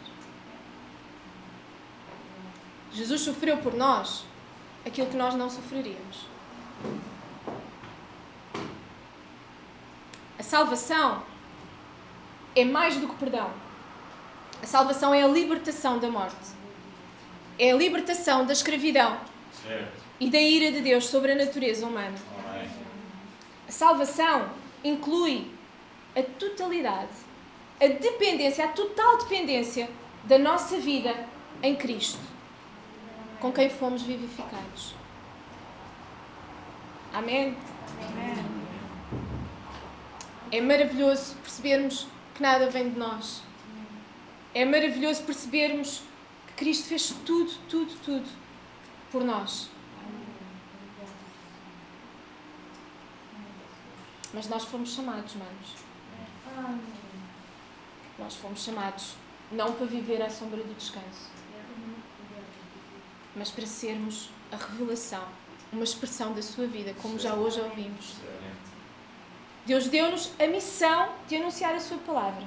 Jesus 2.91 3.21
sofreu 3.21 3.57
por 3.57 3.73
nós 3.73 4.25
aquilo 4.85 5.07
que 5.07 5.17
nós 5.17 5.33
não 5.33 5.49
sofreríamos. 5.49 6.27
A 10.37 10.43
salvação 10.43 11.32
é 12.55 12.65
mais 12.65 12.95
do 12.97 13.07
que 13.07 13.15
perdão. 13.15 13.51
A 14.61 14.65
salvação 14.65 15.13
é 15.13 15.23
a 15.23 15.27
libertação 15.27 15.99
da 15.99 16.09
morte. 16.09 16.51
É 17.59 17.71
a 17.71 17.75
libertação 17.75 18.45
da 18.45 18.53
escravidão 18.53 19.17
certo. 19.61 19.91
e 20.19 20.29
da 20.29 20.39
ira 20.39 20.71
de 20.71 20.81
Deus 20.81 21.07
sobre 21.07 21.33
a 21.33 21.35
natureza 21.35 21.85
humana. 21.85 22.17
A 23.67 23.71
salvação 23.71 24.49
inclui 24.83 25.51
a 26.15 26.21
totalidade, 26.21 27.11
a 27.81 27.87
dependência, 27.87 28.65
a 28.65 28.67
total 28.69 29.17
dependência 29.17 29.89
da 30.23 30.37
nossa 30.37 30.77
vida 30.77 31.13
em 31.61 31.75
Cristo, 31.75 32.19
com 33.39 33.51
quem 33.51 33.69
fomos 33.69 34.01
vivificados. 34.01 34.95
Amém? 37.13 37.55
Amém. 37.99 38.45
É 40.51 40.61
maravilhoso 40.61 41.35
percebermos 41.43 42.07
que 42.33 42.41
nada 42.41 42.69
vem 42.69 42.89
de 42.89 42.97
nós. 42.97 43.41
É 44.53 44.65
maravilhoso 44.65 45.23
percebermos 45.23 46.01
que 46.47 46.53
Cristo 46.53 46.85
fez 46.87 47.13
tudo, 47.25 47.51
tudo, 47.69 47.93
tudo 48.03 48.29
por 49.11 49.23
nós. 49.23 49.69
Mas 54.33 54.47
nós 54.49 54.63
fomos 54.63 54.93
chamados, 54.93 55.35
manos. 55.35 56.83
Nós 58.17 58.35
fomos 58.35 58.63
chamados 58.63 59.15
não 59.51 59.73
para 59.73 59.85
viver 59.85 60.21
à 60.21 60.29
sombra 60.29 60.63
do 60.63 60.73
descanso, 60.75 61.29
mas 63.35 63.51
para 63.51 63.65
sermos 63.65 64.29
a 64.51 64.55
revelação, 64.55 65.27
uma 65.71 65.83
expressão 65.83 66.33
da 66.33 66.41
sua 66.41 66.67
vida, 66.67 66.95
como 67.01 67.19
já 67.19 67.33
hoje 67.33 67.59
ouvimos. 67.59 68.15
Deus 69.65 69.87
deu-nos 69.87 70.31
a 70.39 70.47
missão 70.47 71.09
de 71.27 71.37
anunciar 71.37 71.73
a 71.73 71.79
Sua 71.79 71.97
palavra. 71.97 72.43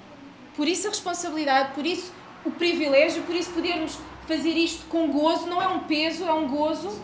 Por 0.54 0.68
isso 0.68 0.87
a 0.87 0.90
responsabilidade, 0.90 1.75
por 1.75 1.85
isso 1.85 2.12
o 2.44 2.50
privilégio, 2.50 3.23
por 3.23 3.35
isso 3.35 3.50
podermos 3.50 3.99
fazer 4.26 4.50
isto 4.50 4.87
com 4.87 5.11
gozo. 5.11 5.46
Não 5.46 5.61
é 5.61 5.68
um 5.68 5.80
peso, 5.80 6.25
é 6.25 6.32
um 6.32 6.49
gozo, 6.49 7.02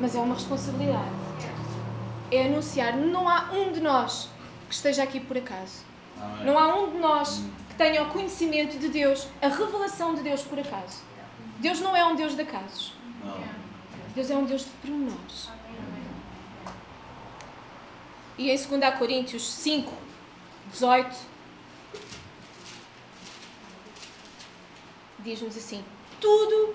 mas 0.00 0.14
é 0.14 0.18
uma 0.18 0.34
responsabilidade. 0.34 1.10
É 2.30 2.46
anunciar. 2.46 2.96
Não 2.96 3.28
há 3.28 3.50
um 3.52 3.72
de 3.72 3.80
nós 3.80 4.28
que 4.68 4.74
esteja 4.74 5.02
aqui 5.02 5.20
por 5.20 5.36
acaso. 5.36 5.84
Não 6.44 6.58
há 6.58 6.74
um 6.74 6.90
de 6.90 6.98
nós 6.98 7.42
que 7.68 7.74
tenha 7.76 8.02
o 8.02 8.10
conhecimento 8.10 8.78
de 8.78 8.88
Deus, 8.88 9.28
a 9.40 9.48
revelação 9.48 10.14
de 10.14 10.22
Deus 10.22 10.42
por 10.42 10.58
acaso. 10.58 11.02
Deus 11.58 11.80
não 11.80 11.96
é 11.96 12.04
um 12.04 12.16
Deus 12.16 12.34
de 12.34 12.42
acasos. 12.42 12.92
Deus 14.14 14.30
é 14.30 14.36
um 14.36 14.44
Deus 14.44 14.62
de 14.62 14.70
pormenores. 14.82 15.50
E 18.38 18.50
em 18.50 18.56
2 18.56 18.98
Coríntios 18.98 19.50
5, 19.50 19.92
18, 20.70 21.16
diz-nos 25.20 25.56
assim: 25.56 25.82
Tudo 26.20 26.74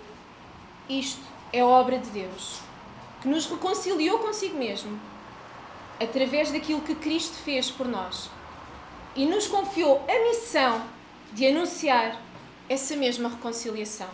isto 0.89 1.21
é 1.53 1.63
obra 1.63 1.99
de 1.99 2.09
Deus, 2.09 2.59
que 3.21 3.27
nos 3.27 3.45
reconciliou 3.45 4.19
consigo 4.19 4.57
mesmo, 4.57 4.99
através 6.01 6.51
daquilo 6.51 6.81
que 6.81 6.95
Cristo 6.95 7.35
fez 7.43 7.69
por 7.69 7.87
nós, 7.87 8.29
e 9.15 9.25
nos 9.25 9.47
confiou 9.47 10.03
a 10.09 10.29
missão 10.29 10.83
de 11.33 11.45
anunciar 11.45 12.19
essa 12.67 12.95
mesma 12.95 13.29
reconciliação. 13.29 14.09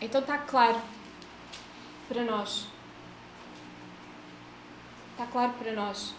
Então 0.00 0.20
está 0.20 0.38
claro 0.38 0.80
para 2.08 2.24
nós. 2.24 2.71
Está 5.22 5.30
claro 5.30 5.52
para 5.52 5.70
nós 5.70 6.12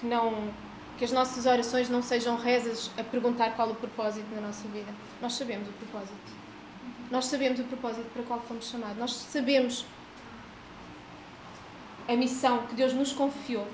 que 0.00 0.06
não 0.06 0.50
que 0.96 1.04
as 1.04 1.12
nossas 1.12 1.44
orações 1.44 1.90
não 1.90 2.00
sejam 2.00 2.38
rezas 2.38 2.90
a 2.96 3.04
perguntar 3.04 3.50
qual 3.50 3.68
o 3.68 3.74
propósito 3.74 4.34
na 4.34 4.40
nossa 4.40 4.66
vida. 4.68 4.90
Nós 5.20 5.34
sabemos 5.34 5.68
o 5.68 5.72
propósito. 5.72 6.32
Nós 7.10 7.26
sabemos 7.26 7.60
o 7.60 7.64
propósito 7.64 8.08
para 8.14 8.22
qual 8.22 8.40
fomos 8.40 8.66
chamados. 8.70 8.96
Nós 8.96 9.12
sabemos 9.12 9.84
a 12.08 12.14
missão 12.14 12.66
que 12.66 12.74
Deus 12.74 12.94
nos 12.94 13.12
confiou. 13.12 13.68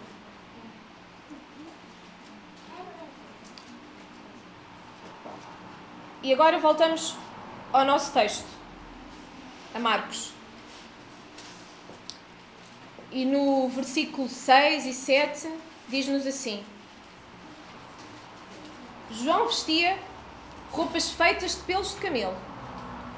E 6.25 6.33
agora 6.33 6.59
voltamos 6.59 7.15
ao 7.73 7.85
nosso 7.85 8.13
texto, 8.13 8.49
a 9.73 9.79
Marcos. 9.79 10.42
E 13.13 13.27
no 13.27 13.69
versículo 13.69 14.27
6 14.27 14.87
e 14.87 14.95
7 14.95 15.51
diz-nos 15.89 16.27
assim: 16.27 16.65
João 19.11 19.47
vestia 19.47 19.99
roupas 20.71 21.11
feitas 21.11 21.55
de 21.57 21.61
pelos 21.65 21.91
de 21.91 22.01
camelo, 22.01 22.37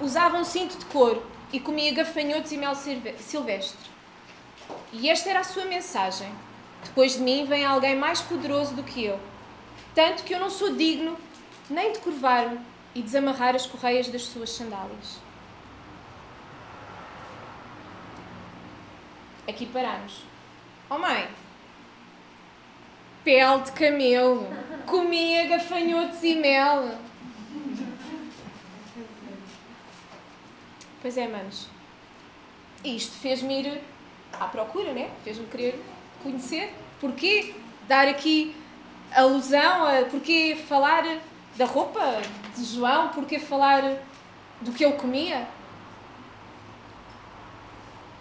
usava 0.00 0.36
um 0.36 0.44
cinto 0.44 0.76
de 0.76 0.84
couro 0.86 1.24
e 1.52 1.60
comia 1.60 1.94
gafanhotos 1.94 2.50
e 2.50 2.56
mel 2.56 2.74
silvestre. 2.74 3.90
E 4.92 5.08
esta 5.08 5.30
era 5.30 5.40
a 5.40 5.44
sua 5.44 5.64
mensagem: 5.64 6.32
Depois 6.82 7.12
de 7.12 7.20
mim 7.20 7.44
vem 7.44 7.64
alguém 7.64 7.94
mais 7.94 8.20
poderoso 8.20 8.74
do 8.74 8.82
que 8.82 9.04
eu, 9.04 9.20
tanto 9.94 10.24
que 10.24 10.34
eu 10.34 10.40
não 10.40 10.50
sou 10.50 10.74
digno 10.74 11.16
nem 11.70 11.92
de 11.92 12.00
curvar-me 12.00 12.58
e 12.94 13.00
desamarrar 13.00 13.54
as 13.54 13.66
correias 13.66 14.08
das 14.08 14.22
suas 14.22 14.50
sandálias. 14.50 15.20
Aqui 19.46 19.66
paramos. 19.66 20.22
Oh 20.88 20.98
mãe, 20.98 21.28
pele 23.22 23.62
de 23.62 23.72
camelo, 23.72 24.46
comia 24.86 25.46
gafanhotos 25.48 26.22
e 26.22 26.34
mel. 26.34 26.98
Pois 31.02 31.18
é, 31.18 31.28
manos. 31.28 31.68
Isto 32.82 33.16
fez-me 33.18 33.60
ir 33.60 33.80
à 34.32 34.46
procura, 34.46 34.92
né? 34.92 35.10
Fez-me 35.22 35.46
querer 35.46 35.82
conhecer. 36.22 36.72
Porquê 37.00 37.54
dar 37.86 38.08
aqui 38.08 38.56
alusão 39.12 39.86
a. 39.86 40.04
Porquê 40.06 40.56
falar 40.66 41.04
da 41.56 41.66
roupa 41.66 42.00
de 42.56 42.64
João? 42.64 43.08
Porquê 43.08 43.38
falar 43.38 43.82
do 44.62 44.72
que 44.72 44.84
ele 44.84 44.94
comia? 44.94 45.46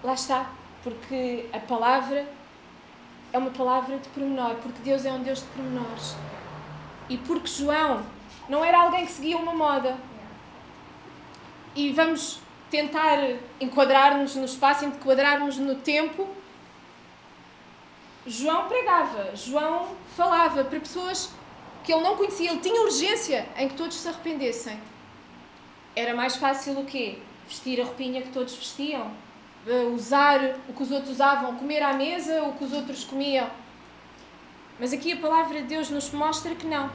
Lá 0.04 0.14
está. 0.14 0.50
Porque 0.84 1.48
a 1.54 1.60
palavra 1.60 2.28
é 3.32 3.38
uma 3.38 3.52
palavra 3.52 3.98
de 3.98 4.10
pormenor. 4.10 4.56
Porque 4.56 4.82
Deus 4.84 5.06
é 5.06 5.12
um 5.12 5.24
Deus 5.24 5.40
de 5.40 5.46
pormenores. 5.48 6.16
E 7.10 7.18
porque 7.18 7.48
João 7.48 8.06
não 8.50 8.64
era 8.64 8.82
alguém 8.82 9.06
que 9.06 9.12
seguia 9.12 9.38
uma 9.38 9.54
moda. 9.54 9.98
E 11.76 11.92
vamos 11.92 12.40
tentar 12.70 13.20
enquadrar-nos 13.60 14.36
no 14.36 14.46
espaço, 14.46 14.86
enquadrar-nos 14.86 15.58
no 15.58 15.76
tempo. 15.76 16.28
João 18.26 18.68
pregava, 18.68 19.36
João 19.36 19.90
falava 20.16 20.64
para 20.64 20.80
pessoas 20.80 21.30
que 21.84 21.92
ele 21.92 22.02
não 22.02 22.16
conhecia, 22.16 22.52
ele 22.52 22.62
tinha 22.62 22.82
urgência 22.82 23.48
em 23.58 23.68
que 23.68 23.76
todos 23.76 23.98
se 23.98 24.08
arrependessem. 24.08 24.80
Era 25.96 26.16
mais 26.16 26.38
fácil 26.38 26.80
o 26.80 26.86
quê? 26.86 27.20
Vestir 27.48 27.82
a 27.82 27.84
roupinha 27.84 28.22
que 28.22 28.30
todos 28.30 28.56
vestiam, 28.56 29.12
usar 29.94 30.58
o 30.68 30.74
que 30.74 30.84
os 30.84 30.92
outros 30.92 31.12
usavam, 31.12 31.56
comer 31.56 31.82
à 31.82 31.94
mesa 31.94 32.44
o 32.44 32.54
que 32.54 32.64
os 32.64 32.74
outros 32.74 33.04
comiam. 33.04 33.50
Mas 34.80 34.92
aqui 34.92 35.14
a 35.14 35.18
palavra 35.18 35.62
de 35.62 35.68
Deus 35.68 35.90
nos 35.90 36.12
mostra 36.12 36.56
que 36.56 36.66
não. 36.66 36.90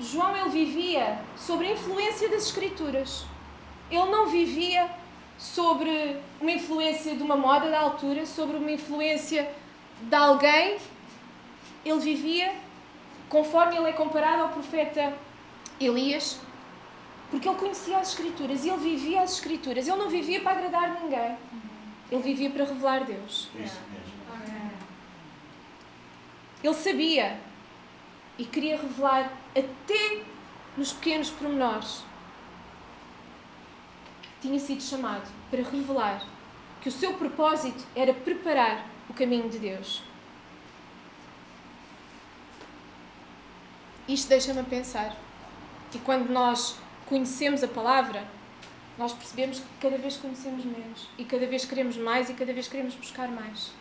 João 0.00 0.36
ele 0.36 0.50
vivia 0.50 1.18
sobre 1.36 1.68
a 1.68 1.72
influência 1.72 2.28
das 2.28 2.46
escrituras. 2.46 3.24
Ele 3.90 4.10
não 4.10 4.26
vivia 4.26 4.90
sobre 5.38 6.16
uma 6.40 6.50
influência 6.50 7.14
de 7.14 7.22
uma 7.22 7.36
moda 7.36 7.70
da 7.70 7.80
altura, 7.80 8.26
sobre 8.26 8.56
uma 8.56 8.70
influência 8.70 9.50
de 10.00 10.14
alguém. 10.14 10.78
Ele 11.84 12.00
vivia 12.00 12.52
conforme 13.28 13.76
ele 13.76 13.88
é 13.88 13.92
comparado 13.92 14.42
ao 14.42 14.48
profeta 14.48 15.12
Elias, 15.80 16.40
porque 17.34 17.48
ele 17.48 17.58
conhecia 17.58 17.98
as 17.98 18.10
escrituras 18.10 18.64
e 18.64 18.68
ele 18.68 18.78
vivia 18.78 19.22
as 19.22 19.32
escrituras. 19.32 19.88
Ele 19.88 19.96
não 19.96 20.08
vivia 20.08 20.40
para 20.40 20.52
agradar 20.52 21.02
ninguém. 21.02 21.36
Ele 22.08 22.22
vivia 22.22 22.48
para 22.48 22.64
revelar 22.64 23.04
Deus. 23.04 23.48
Isso 23.58 23.80
mesmo. 23.90 24.70
Ele 26.62 26.74
sabia 26.74 27.40
e 28.38 28.44
queria 28.44 28.80
revelar 28.80 29.32
até 29.50 30.22
nos 30.76 30.92
pequenos 30.92 31.28
pormenores. 31.28 32.04
Tinha 34.40 34.60
sido 34.60 34.80
chamado 34.80 35.28
para 35.50 35.62
revelar 35.62 36.24
que 36.80 36.88
o 36.88 36.92
seu 36.92 37.14
propósito 37.14 37.84
era 37.96 38.14
preparar 38.14 38.86
o 39.10 39.12
caminho 39.12 39.50
de 39.50 39.58
Deus. 39.58 40.04
Isto 44.06 44.28
deixa-me 44.28 44.60
a 44.60 44.64
pensar. 44.64 45.16
E 45.92 45.98
quando 45.98 46.30
nós 46.30 46.78
conhecemos 47.06 47.62
a 47.62 47.68
palavra, 47.68 48.26
nós 48.96 49.12
percebemos 49.12 49.58
que 49.58 49.66
cada 49.80 49.98
vez 49.98 50.16
conhecemos 50.16 50.64
menos. 50.64 51.08
E 51.18 51.24
cada 51.24 51.46
vez 51.46 51.64
queremos 51.64 51.96
mais 51.96 52.30
e 52.30 52.34
cada 52.34 52.52
vez 52.52 52.68
queremos 52.68 52.94
buscar 52.94 53.28
mais. 53.28 53.72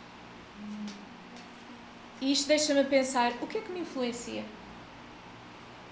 E 2.19 2.31
isto 2.31 2.47
deixa-me 2.47 2.83
pensar: 2.85 3.31
o 3.41 3.47
que 3.47 3.57
é 3.57 3.61
que 3.61 3.71
me 3.71 3.81
influencia? 3.81 4.43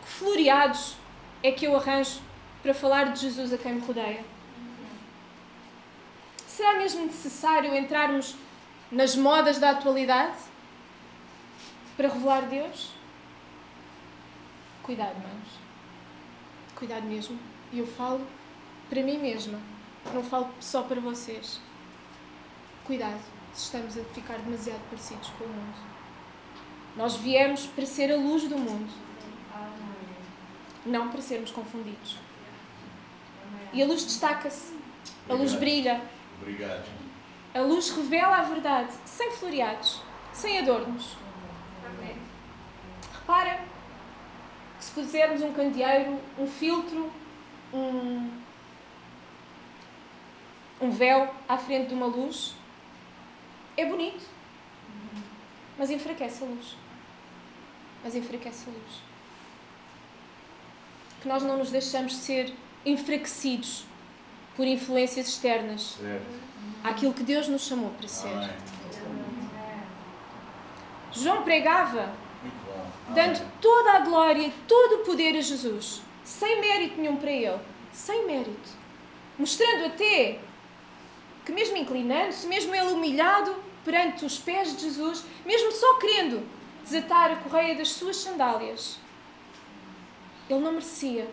Que 0.02 0.08
floreados 0.08 0.96
é 1.44 1.52
que 1.52 1.65
eu 1.65 1.76
arranjo 1.76 2.22
para 2.62 2.74
falar 2.74 3.12
de 3.13 3.22
Jesus 3.22 3.54
a 3.54 3.58
quem 3.58 3.74
me 3.74 3.82
rodeia? 3.82 4.24
Será 6.48 6.78
mesmo 6.78 7.06
necessário 7.06 7.74
entrarmos 7.76 8.36
nas 8.91 9.15
modas 9.15 9.58
da 9.58 9.72
atualidade 9.72 10.38
para 11.96 12.08
revelar 12.08 12.41
Deus? 12.44 12.91
Cuidado, 14.84 15.15
Cuidado 16.82 17.06
mesmo. 17.06 17.38
E 17.72 17.78
eu 17.78 17.86
falo 17.86 18.26
para 18.89 19.04
mim 19.04 19.20
mesma. 19.20 19.60
Não 20.15 20.24
falo 20.24 20.50
só 20.60 20.82
para 20.82 21.00
vocês. 21.00 21.62
Cuidado 22.86 23.20
se 23.54 23.65
estamos 23.65 23.96
a 23.96 24.04
ficar 24.15 24.39
demasiado 24.39 24.82
parecidos 24.89 25.30
com 25.38 25.44
o 25.44 25.48
mundo. 25.48 25.76
Nós 26.96 27.17
viemos 27.17 27.67
para 27.67 27.86
ser 27.86 28.12
a 28.12 28.15
luz 28.15 28.48
do 28.48 28.58
mundo, 28.58 28.91
não 30.84 31.10
para 31.12 31.22
sermos 31.22 31.52
confundidos. 31.52 32.17
E 33.72 33.84
a 33.84 33.86
luz 33.86 34.04
destaca-se, 34.04 34.76
a 35.30 35.34
luz 35.34 35.54
brilha, 35.54 36.02
Obrigado. 36.41 36.84
a 37.54 37.60
luz 37.60 37.91
revela 37.91 38.38
a 38.38 38.41
verdade, 38.41 38.91
sem 39.06 39.32
floreados, 39.34 40.02
sem 40.34 40.58
adornos. 40.58 41.15
Repara 43.13 43.56
que 43.56 43.70
se 44.82 44.91
pusermos 44.91 45.41
um 45.44 45.54
candeeiro, 45.54 46.20
um 46.38 46.48
filtro, 46.48 47.12
um, 47.72 48.30
um 50.82 50.89
véu 50.89 51.34
à 51.48 51.58
frente 51.58 51.89
de 51.89 51.94
uma 51.94 52.08
luz, 52.08 52.56
é 53.78 53.86
bonito, 53.86 54.26
mas 55.78 55.89
enfraquece 55.91 56.44
a 56.44 56.48
luz. 56.48 56.76
Mas 58.04 58.15
enfraquece 58.15 58.67
a 58.67 58.72
luz. 58.74 59.02
Que 61.22 61.28
nós 61.28 61.44
não 61.44 61.58
nos 61.58 61.70
deixamos 61.70 62.15
ser 62.15 62.52
enfraquecidos 62.84 63.86
por 64.56 64.65
influências 64.65 65.28
externas 65.28 65.98
Certo. 66.02 66.26
àquilo 66.84 67.13
que 67.13 67.22
Deus 67.24 67.48
nos 67.48 67.62
chamou 67.62 67.91
para 67.91 68.08
ser. 68.08 68.28
Amém. 68.28 68.50
João 71.12 71.44
pregava. 71.44 72.12
Dando 73.13 73.41
toda 73.60 73.93
a 73.93 74.00
glória, 74.00 74.52
todo 74.67 74.95
o 74.95 75.06
poder 75.06 75.38
a 75.38 75.41
Jesus, 75.41 76.02
sem 76.24 76.62
mérito 76.62 77.00
nenhum 77.00 77.17
para 77.17 77.32
Ele, 77.32 77.60
sem 77.91 78.26
mérito, 78.26 78.69
mostrando 79.38 79.86
até 79.86 80.39
que, 81.45 81.52
mesmo 81.52 81.78
inclinando-se, 81.78 82.47
mesmo 82.47 82.74
Ele 82.74 82.91
humilhado 82.91 83.56
perante 83.84 84.26
os 84.26 84.38
pés 84.38 84.76
de 84.76 84.84
Jesus, 84.84 85.24
mesmo 85.45 85.71
só 85.71 85.97
querendo 85.97 86.47
desatar 86.84 87.32
a 87.32 87.36
correia 87.38 87.76
das 87.76 87.89
suas 87.89 88.17
sandálias, 88.17 88.97
Ele 90.50 90.60
não 90.60 90.71
merecia. 90.71 91.30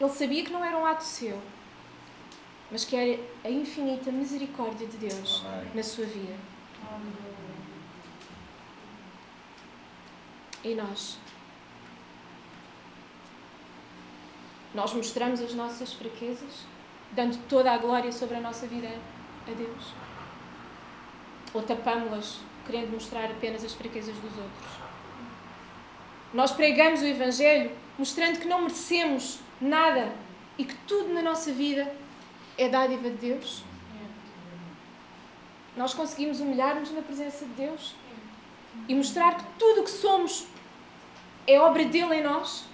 Ele 0.00 0.10
sabia 0.10 0.44
que 0.44 0.52
não 0.52 0.64
era 0.64 0.76
um 0.76 0.84
ato 0.84 1.04
seu, 1.04 1.40
mas 2.70 2.84
que 2.84 2.96
era 2.96 3.20
a 3.44 3.50
infinita 3.50 4.10
misericórdia 4.10 4.86
de 4.86 4.96
Deus 4.96 5.44
Amém. 5.46 5.70
na 5.74 5.82
sua 5.82 6.04
vida. 6.04 6.51
E 10.64 10.74
nós? 10.74 11.18
Nós 14.74 14.94
mostramos 14.94 15.40
as 15.40 15.54
nossas 15.54 15.92
fraquezas, 15.92 16.66
dando 17.10 17.36
toda 17.48 17.72
a 17.72 17.78
glória 17.78 18.12
sobre 18.12 18.36
a 18.36 18.40
nossa 18.40 18.66
vida 18.66 18.88
a 19.46 19.50
Deus? 19.50 19.92
Ou 21.52 21.62
tapámos-las, 21.62 22.40
querendo 22.64 22.92
mostrar 22.92 23.30
apenas 23.30 23.64
as 23.64 23.74
fraquezas 23.74 24.14
dos 24.16 24.38
outros? 24.38 24.82
Nós 26.32 26.52
pregamos 26.52 27.02
o 27.02 27.06
Evangelho 27.06 27.72
mostrando 27.98 28.38
que 28.38 28.48
não 28.48 28.62
merecemos 28.62 29.40
nada 29.60 30.14
e 30.56 30.64
que 30.64 30.74
tudo 30.86 31.12
na 31.12 31.22
nossa 31.22 31.52
vida 31.52 31.94
é 32.56 32.68
dádiva 32.68 33.10
de 33.10 33.16
Deus? 33.16 33.64
Nós 35.76 35.92
conseguimos 35.92 36.40
humilhar-nos 36.40 36.92
na 36.92 37.02
presença 37.02 37.44
de 37.44 37.52
Deus 37.52 37.94
e 38.88 38.94
mostrar 38.94 39.36
que 39.36 39.44
tudo 39.58 39.82
o 39.82 39.84
que 39.84 39.90
somos 39.90 40.46
é 41.46 41.58
obra 41.58 41.84
dele 41.84 42.16
em 42.16 42.22
nós? 42.22 42.64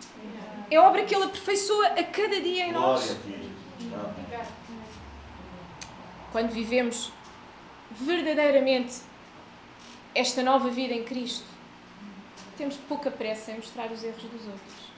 É 0.70 0.78
obra 0.78 1.04
que 1.04 1.14
ele 1.14 1.24
aperfeiçoa 1.24 1.86
a 1.86 2.04
cada 2.04 2.40
dia 2.40 2.66
em 2.66 2.72
nós? 2.72 3.16
Quando 6.30 6.50
vivemos 6.50 7.10
verdadeiramente 7.90 9.00
esta 10.14 10.42
nova 10.42 10.68
vida 10.68 10.92
em 10.92 11.04
Cristo, 11.04 11.46
temos 12.56 12.76
pouca 12.76 13.10
pressa 13.10 13.52
em 13.52 13.56
mostrar 13.56 13.90
os 13.90 14.04
erros 14.04 14.22
dos 14.22 14.46
outros. 14.46 14.88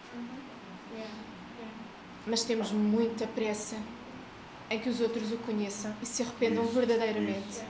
Mas 2.27 2.43
temos 2.43 2.73
muita 2.73 3.27
pressa 3.29 3.77
em 4.69 4.79
que 4.79 4.89
os 4.89 5.01
outros 5.01 5.33
o 5.33 5.37
conheçam 5.39 5.95
e 6.03 6.07
se 6.07 6.23
arrependam 6.23 6.65
verdadeiramente. 6.65 7.61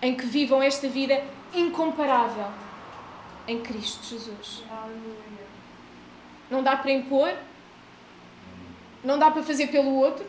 Em 0.00 0.16
que 0.16 0.26
vivam 0.26 0.62
esta 0.62 0.88
vida 0.88 1.22
incomparável 1.54 2.46
em 3.46 3.60
Cristo 3.60 4.04
Jesus. 4.04 4.64
Não 6.50 6.62
dá 6.62 6.76
para 6.76 6.90
impor, 6.90 7.34
não 9.02 9.18
dá 9.18 9.30
para 9.30 9.42
fazer 9.42 9.68
pelo 9.68 9.94
outro. 9.94 10.24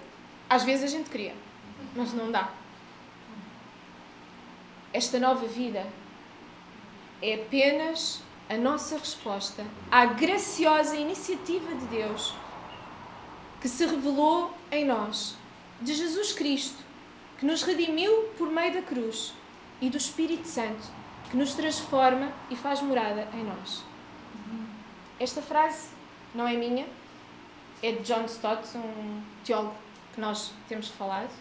Às 0.49 0.63
vezes 0.63 0.85
a 0.85 0.97
gente 0.97 1.09
queria, 1.09 1.35
mas 1.95 2.13
não 2.13 2.31
dá. 2.31 2.49
Esta 4.91 5.19
nova 5.19 5.47
vida 5.47 5.87
é 7.21 7.35
apenas 7.35 8.21
a 8.49 8.55
nossa 8.55 8.97
resposta 8.97 9.65
à 9.89 10.05
graciosa 10.05 10.95
iniciativa 10.95 11.73
de 11.73 11.85
Deus 11.87 12.33
que 13.59 13.69
se 13.69 13.85
revelou 13.85 14.53
em 14.69 14.85
nós, 14.85 15.37
de 15.81 15.93
Jesus 15.93 16.33
Cristo, 16.33 16.83
que 17.39 17.45
nos 17.45 17.63
redimiu 17.63 18.29
por 18.37 18.51
meio 18.51 18.73
da 18.73 18.81
cruz 18.81 19.33
e 19.79 19.89
do 19.89 19.97
Espírito 19.97 20.47
Santo, 20.47 20.83
que 21.33 21.37
nos 21.37 21.55
transforma 21.55 22.31
e 22.47 22.55
faz 22.55 22.79
morada 22.79 23.27
em 23.33 23.43
nós. 23.43 23.83
Esta 25.19 25.41
frase 25.41 25.89
não 26.35 26.47
é 26.47 26.55
minha, 26.55 26.85
é 27.81 27.91
de 27.91 28.03
John 28.03 28.25
Stott, 28.25 28.77
um 28.77 29.19
teólogo 29.43 29.73
que 30.13 30.21
nós 30.21 30.53
temos 30.69 30.89
falado, 30.89 31.31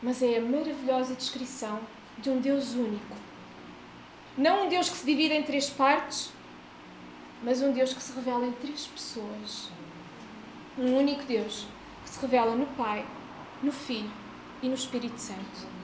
mas 0.00 0.22
é 0.22 0.38
a 0.38 0.40
maravilhosa 0.40 1.16
descrição 1.16 1.80
de 2.16 2.30
um 2.30 2.40
Deus 2.40 2.74
único. 2.74 3.16
Não 4.38 4.66
um 4.66 4.68
Deus 4.68 4.88
que 4.88 4.98
se 4.98 5.04
divide 5.04 5.34
em 5.34 5.42
três 5.42 5.68
partes, 5.68 6.30
mas 7.42 7.60
um 7.60 7.72
Deus 7.72 7.92
que 7.92 8.00
se 8.00 8.12
revela 8.12 8.46
em 8.46 8.52
três 8.52 8.86
pessoas 8.86 9.68
um 10.78 10.96
único 10.96 11.24
Deus 11.24 11.66
que 12.04 12.10
se 12.10 12.20
revela 12.20 12.54
no 12.54 12.66
Pai, 12.66 13.04
no 13.60 13.72
Filho 13.72 14.12
e 14.62 14.68
no 14.68 14.74
Espírito 14.74 15.18
Santo. 15.18 15.74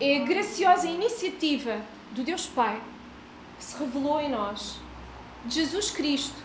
É 0.00 0.18
a 0.18 0.24
graciosa 0.24 0.86
iniciativa 0.86 1.80
do 2.12 2.22
Deus 2.22 2.46
Pai 2.46 2.80
que 3.58 3.64
se 3.64 3.76
revelou 3.76 4.20
em 4.20 4.30
nós, 4.30 4.78
de 5.44 5.56
Jesus 5.56 5.90
Cristo, 5.90 6.36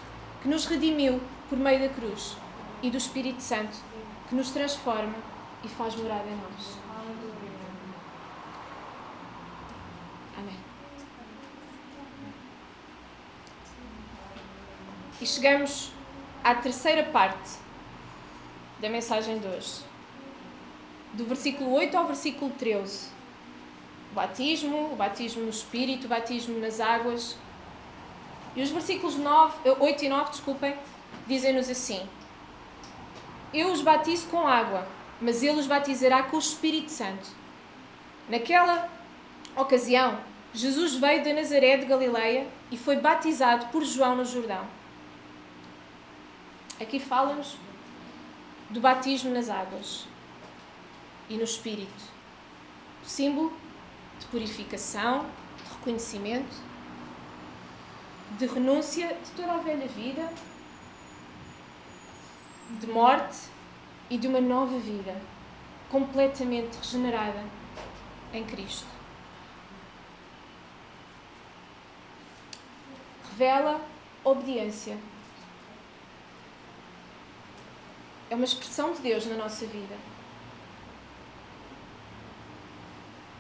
que 0.42 0.48
nos 0.48 0.66
redimiu 0.66 1.22
por 1.48 1.58
meio 1.58 1.80
da 1.80 1.90
cruz, 1.90 2.36
e 2.82 2.90
do 2.90 2.98
Espírito 2.98 3.42
Santo, 3.42 3.78
que 4.28 4.36
nos 4.36 4.50
transforma 4.50 5.16
e 5.64 5.70
faz 5.70 5.96
morada 5.96 6.28
em 6.28 6.36
nós. 6.36 6.78
Amém. 10.38 10.58
E 15.22 15.26
chegamos 15.26 15.92
à 16.44 16.56
terceira 16.56 17.04
parte 17.04 17.52
da 18.82 18.90
mensagem 18.90 19.38
de 19.38 19.48
hoje. 19.48 19.82
Do 21.14 21.26
versículo 21.26 21.72
8 21.72 21.96
ao 21.96 22.08
versículo 22.08 22.52
13. 22.52 23.13
O 24.14 24.16
batismo, 24.16 24.94
o 24.94 24.96
batismo 24.96 25.42
no 25.42 25.50
Espírito, 25.50 26.06
o 26.06 26.08
batismo 26.08 26.60
nas 26.60 26.80
águas. 26.80 27.36
E 28.56 28.62
os 28.62 28.70
versículos 28.70 29.16
9, 29.16 29.72
8 29.80 30.06
e 30.06 30.10
9, 30.10 30.30
desculpem, 30.30 30.76
dizem-nos 31.26 31.68
assim: 31.68 32.08
Eu 33.52 33.72
os 33.72 33.82
batizo 33.82 34.28
com 34.28 34.48
água, 34.48 34.88
mas 35.20 35.42
ele 35.42 35.60
os 35.60 35.66
batizará 35.66 36.22
com 36.22 36.36
o 36.36 36.40
Espírito 36.40 36.92
Santo. 36.92 37.28
Naquela 38.30 38.88
ocasião, 39.56 40.20
Jesus 40.54 40.94
veio 40.94 41.24
de 41.24 41.34
Nazaré 41.34 41.78
de 41.78 41.88
Galileia 41.88 42.46
e 42.70 42.78
foi 42.78 42.98
batizado 42.98 43.66
por 43.70 43.84
João 43.84 44.16
no 44.16 44.26
Jordão. 44.26 44.64
Aqui 46.80 47.00
fala-nos 47.00 47.58
do 48.70 48.80
batismo 48.80 49.34
nas 49.34 49.50
águas 49.50 50.06
e 51.28 51.36
no 51.36 51.44
Espírito. 51.44 52.14
O 53.04 53.10
símbolo 53.10 53.63
purificação, 54.34 55.28
de 55.58 55.74
reconhecimento, 55.76 56.56
de 58.40 58.48
renúncia 58.48 59.10
de 59.10 59.30
toda 59.36 59.54
a 59.54 59.58
velha 59.58 59.88
vida, 59.88 60.28
de 62.80 62.88
morte 62.88 63.38
e 64.10 64.18
de 64.18 64.28
uma 64.28 64.42
nova 64.42 64.80
vida 64.80 65.16
completamente 65.88 66.76
regenerada 66.78 67.46
em 68.34 68.44
Cristo. 68.44 68.88
Revela 73.30 73.80
obediência 74.24 74.98
é 78.32 78.36
uma 78.36 78.46
expressão 78.46 78.94
de 78.94 79.02
Deus 79.02 79.28
na 79.28 79.36
nossa 79.36 79.68
vida. 79.68 79.96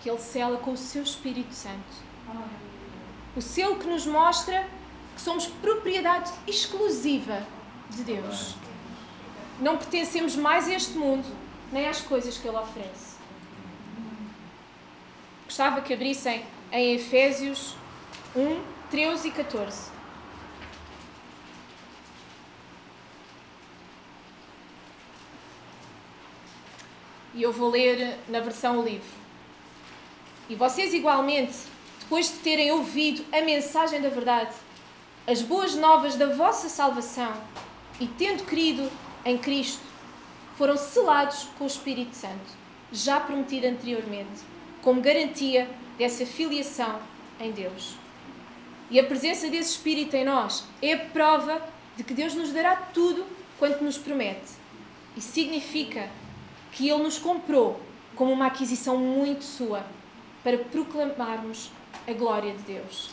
Que 0.03 0.09
Ele 0.09 0.19
cela 0.19 0.57
com 0.57 0.73
o 0.73 0.77
seu 0.77 1.01
Espírito 1.01 1.53
Santo. 1.53 2.03
O 3.35 3.41
selo 3.41 3.77
que 3.77 3.87
nos 3.87 4.05
mostra 4.05 4.67
que 5.15 5.21
somos 5.21 5.47
propriedade 5.47 6.29
exclusiva 6.45 7.47
de 7.89 8.03
Deus. 8.03 8.55
Não 9.59 9.77
pertencemos 9.77 10.35
mais 10.35 10.67
a 10.67 10.73
este 10.73 10.97
mundo, 10.97 11.25
nem 11.71 11.87
às 11.87 12.01
coisas 12.01 12.37
que 12.37 12.47
Ele 12.47 12.57
oferece. 12.57 13.15
Gostava 15.45 15.81
que 15.81 15.93
abrissem 15.93 16.45
em 16.71 16.95
Efésios 16.95 17.75
1, 18.35 18.61
13 18.91 19.27
e 19.29 19.31
14. 19.31 19.93
e 27.33 27.41
eu 27.41 27.51
vou 27.51 27.69
ler 27.69 28.19
na 28.27 28.39
versão 28.39 28.83
livre. 28.83 29.22
E 30.49 30.55
vocês, 30.55 30.93
igualmente, 30.93 31.53
depois 31.99 32.27
de 32.27 32.37
terem 32.39 32.71
ouvido 32.71 33.23
a 33.31 33.41
mensagem 33.41 34.01
da 34.01 34.09
verdade, 34.09 34.53
as 35.25 35.41
boas 35.41 35.75
novas 35.75 36.15
da 36.15 36.27
vossa 36.27 36.67
salvação, 36.67 37.33
e 37.99 38.07
tendo 38.07 38.43
crido 38.43 38.91
em 39.23 39.37
Cristo, 39.37 39.81
foram 40.57 40.75
selados 40.75 41.47
com 41.57 41.63
o 41.63 41.67
Espírito 41.67 42.15
Santo, 42.15 42.51
já 42.91 43.19
prometido 43.19 43.67
anteriormente, 43.67 44.41
como 44.81 45.01
garantia 45.01 45.69
dessa 45.97 46.25
filiação 46.25 46.99
em 47.39 47.51
Deus. 47.51 47.95
E 48.91 48.99
a 48.99 49.03
presença 49.03 49.49
desse 49.49 49.71
Espírito 49.71 50.15
em 50.15 50.25
nós 50.25 50.65
é 50.81 50.93
a 50.93 50.99
prova 51.05 51.61
de 51.95 52.03
que 52.03 52.13
Deus 52.13 52.33
nos 52.33 52.51
dará 52.51 52.75
tudo 52.75 53.25
quanto 53.57 53.83
nos 53.83 53.97
promete. 53.97 54.51
E 55.15 55.21
significa 55.21 56.09
que 56.71 56.89
Ele 56.89 57.03
nos 57.03 57.17
comprou 57.17 57.79
como 58.15 58.31
uma 58.31 58.47
aquisição 58.47 58.97
muito 58.97 59.43
sua, 59.43 59.85
para 60.43 60.57
proclamarmos 60.57 61.71
a 62.07 62.13
glória 62.13 62.53
de 62.53 62.63
Deus. 62.63 63.11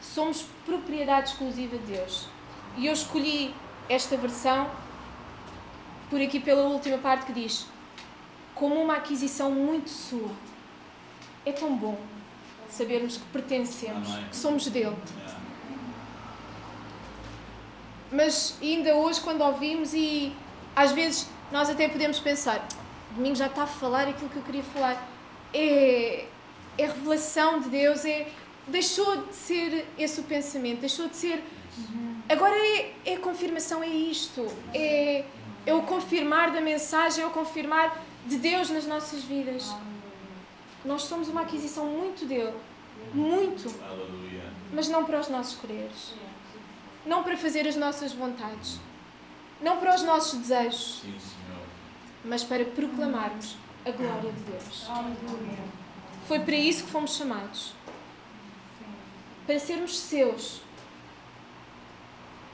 Somos 0.00 0.44
propriedade 0.66 1.30
exclusiva 1.30 1.76
de 1.78 1.94
Deus. 1.94 2.28
E 2.76 2.86
eu 2.86 2.92
escolhi 2.92 3.54
esta 3.88 4.16
versão 4.16 4.70
por 6.10 6.20
aqui 6.20 6.38
pela 6.38 6.62
última 6.64 6.98
parte 6.98 7.26
que 7.26 7.32
diz: 7.32 7.66
como 8.54 8.74
uma 8.74 8.96
aquisição 8.96 9.50
muito 9.50 9.88
sua. 9.88 10.30
É 11.46 11.52
tão 11.52 11.74
bom 11.76 11.98
sabermos 12.68 13.16
que 13.16 13.24
pertencemos, 13.32 14.08
que 14.30 14.36
somos 14.36 14.66
dele. 14.66 14.96
Mas 18.10 18.58
ainda 18.60 18.94
hoje, 18.94 19.20
quando 19.20 19.42
ouvimos, 19.42 19.94
e 19.94 20.32
às 20.74 20.92
vezes 20.92 21.28
nós 21.50 21.70
até 21.70 21.88
podemos 21.88 22.18
pensar: 22.18 22.66
domingo 23.14 23.36
já 23.36 23.46
está 23.46 23.62
a 23.62 23.66
falar 23.66 24.08
aquilo 24.08 24.28
que 24.28 24.36
eu 24.36 24.42
queria 24.42 24.62
falar. 24.62 25.17
É, 25.52 26.26
é 26.76 26.86
revelação 26.86 27.60
de 27.60 27.68
Deus, 27.68 28.04
é, 28.04 28.28
deixou 28.66 29.24
de 29.26 29.34
ser 29.34 29.86
esse 29.98 30.20
o 30.20 30.24
pensamento, 30.24 30.80
deixou 30.80 31.08
de 31.08 31.16
ser. 31.16 31.42
Agora 32.28 32.54
é, 32.54 32.94
é 33.04 33.16
confirmação, 33.16 33.82
é 33.82 33.88
isto. 33.88 34.46
É, 34.74 35.24
é 35.66 35.74
o 35.74 35.82
confirmar 35.82 36.50
da 36.50 36.60
mensagem, 36.60 37.24
é 37.24 37.26
o 37.26 37.30
confirmar 37.30 38.02
de 38.26 38.36
Deus 38.36 38.70
nas 38.70 38.86
nossas 38.86 39.22
vidas. 39.24 39.74
Nós 40.84 41.02
somos 41.02 41.28
uma 41.28 41.42
aquisição 41.42 41.86
muito 41.86 42.24
dele. 42.24 42.54
Muito. 43.12 43.74
Mas 44.72 44.88
não 44.88 45.04
para 45.04 45.20
os 45.20 45.28
nossos 45.28 45.58
quereres. 45.60 46.14
Não 47.06 47.22
para 47.22 47.36
fazer 47.36 47.66
as 47.66 47.76
nossas 47.76 48.12
vontades. 48.12 48.78
Não 49.60 49.78
para 49.78 49.94
os 49.94 50.02
nossos 50.02 50.38
desejos. 50.38 51.02
Mas 52.24 52.44
para 52.44 52.64
proclamarmos 52.64 53.56
a 53.88 53.92
glória 53.92 54.32
de 54.32 54.40
Deus. 54.42 54.86
Foi 56.26 56.40
para 56.40 56.54
isso 56.54 56.84
que 56.84 56.90
fomos 56.90 57.16
chamados. 57.16 57.72
Para 59.46 59.58
sermos 59.58 59.98
seus. 59.98 60.60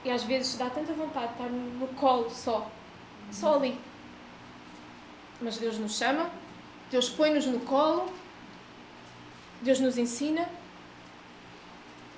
E 0.05 0.11
às 0.11 0.23
vezes 0.23 0.57
dá 0.57 0.71
tanta 0.71 0.93
vontade 0.93 1.29
de 1.29 1.33
estar 1.33 1.49
no 1.49 1.89
colo 1.89 2.31
só. 2.31 2.71
Só 3.33 3.57
ali. 3.57 3.79
Mas 5.41 5.57
Deus 5.59 5.79
nos 5.79 5.97
chama, 5.97 6.31
Deus 6.91 7.09
põe-nos 7.11 7.47
no 7.47 7.61
colo, 7.61 8.13
Deus 9.63 9.81
nos 9.81 9.99
ensina 9.99 10.49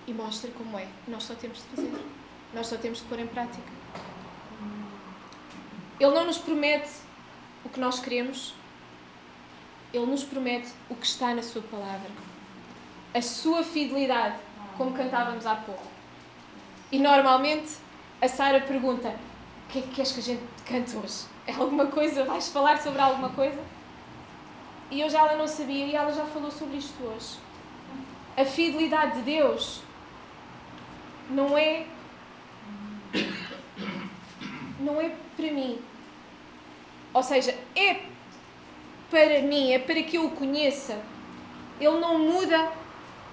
e 0.07 0.13
mostra 0.13 0.51
como 0.51 0.79
é. 0.79 0.87
Nós 1.09 1.23
só 1.23 1.35
temos 1.35 1.59
de 1.59 1.65
fazer. 1.65 2.07
Nós 2.53 2.67
só 2.67 2.77
temos 2.77 2.99
de 2.99 3.05
pôr 3.07 3.19
em 3.19 3.27
prática. 3.27 3.77
Ele 5.99 6.13
não 6.13 6.27
nos 6.27 6.39
promete 6.39 6.91
o 7.65 7.69
que 7.69 7.81
nós 7.81 7.99
queremos, 8.01 8.55
ele 9.93 10.07
nos 10.07 10.25
promete 10.25 10.69
o 10.89 10.95
que 10.95 11.07
está 11.07 11.35
na 11.35 11.43
Sua 11.43 11.63
palavra. 11.63 12.11
A 13.15 13.23
Sua 13.23 13.63
fidelidade, 13.63 14.37
como 14.77 14.93
cantávamos 14.93 15.47
há 15.47 15.57
pouco. 15.57 15.83
E 16.91 16.99
normalmente 16.99 17.77
a 18.21 18.29
Sara 18.29 18.61
pergunta: 18.61 19.09
O 19.09 19.73
que 19.73 19.79
é 19.79 19.83
que 19.83 19.89
queres 19.89 20.13
que 20.13 20.21
a 20.21 20.23
gente 20.23 20.43
cante 20.65 20.97
hoje? 20.97 21.25
É 21.47 21.53
alguma 21.53 21.87
coisa? 21.87 22.25
Vais 22.25 22.49
falar 22.49 22.79
sobre 22.79 23.01
alguma 23.01 23.31
coisa? 23.31 23.61
E 24.91 25.01
eu 25.01 25.11
já 25.11 25.21
ela 25.21 25.37
não 25.37 25.49
sabia 25.49 25.87
e 25.87 25.95
ela 25.95 26.13
já 26.13 26.25
falou 26.27 26.51
sobre 26.51 26.77
isto 26.77 27.03
hoje. 27.05 27.39
A 28.37 28.45
fidelidade 28.45 29.17
de 29.17 29.23
Deus 29.23 29.81
não 31.31 31.57
é 31.57 31.87
não 34.79 35.01
é 35.01 35.11
para 35.37 35.53
mim. 35.53 35.81
Ou 37.13 37.23
seja, 37.23 37.57
é 37.75 38.03
para 39.11 39.43
mim, 39.43 39.73
é 39.73 39.79
para 39.79 40.03
que 40.03 40.17
eu 40.17 40.27
o 40.27 40.31
conheça. 40.31 40.99
Ele 41.81 41.99
não 42.01 42.19
muda 42.19 42.71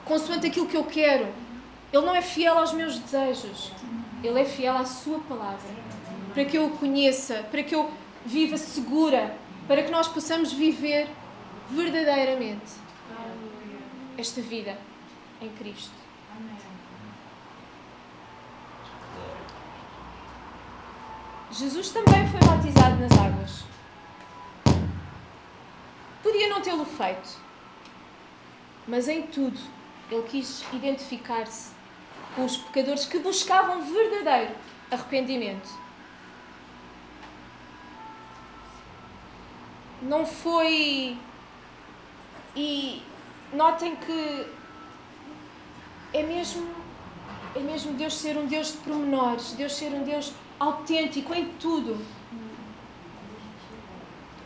consoante 0.06 0.48
aquilo 0.48 0.68
que 0.68 0.78
eu 0.78 0.84
quero. 0.84 1.28
Ele 1.92 2.06
não 2.06 2.16
é 2.16 2.22
fiel 2.22 2.58
aos 2.58 2.74
meus 2.74 2.98
desejos. 3.00 3.72
Ele 4.24 4.40
é 4.40 4.46
fiel 4.46 4.76
à 4.78 4.86
sua 4.86 5.20
palavra. 5.20 5.84
Para 6.34 6.46
que 6.46 6.58
eu 6.58 6.66
o 6.66 6.78
conheça, 6.78 7.46
para 7.52 7.64
que 7.64 7.76
eu 7.76 7.92
viva 8.26 8.58
segura, 8.58 9.36
para 9.68 9.84
que 9.84 9.92
nós 9.92 10.08
possamos 10.08 10.52
viver 10.52 11.08
verdadeiramente 11.70 12.74
esta 14.18 14.42
vida 14.42 14.78
em 15.42 15.50
Cristo. 15.50 16.04
Jesus 21.52 21.90
também 21.92 22.28
foi 22.30 22.40
batizado 22.40 22.96
nas 22.96 23.12
águas. 23.12 23.64
Podia 26.24 26.50
não 26.50 26.62
tê-lo 26.62 26.86
feito, 26.86 27.38
mas 28.88 29.08
em 29.08 29.24
tudo 29.24 29.60
ele 30.10 30.24
quis 30.24 30.64
identificar-se 30.74 31.72
com 32.36 32.46
os 32.46 32.58
pecadores 32.58 33.06
que 33.06 33.20
buscavam 33.20 33.84
verdadeiro 33.84 34.56
arrependimento. 34.90 35.84
não 40.04 40.26
foi. 40.26 41.18
E 42.56 43.02
notem 43.52 43.96
que 43.96 44.48
é 46.14 46.22
mesmo, 46.22 46.68
é 47.56 47.60
mesmo 47.60 47.94
Deus 47.94 48.16
ser 48.16 48.38
um 48.38 48.46
Deus 48.46 48.74
de 48.74 48.78
pormenores, 48.80 49.54
Deus 49.54 49.74
ser 49.74 49.92
um 49.94 50.04
Deus 50.04 50.34
autêntico 50.60 51.34
em 51.34 51.48
tudo. 51.54 52.00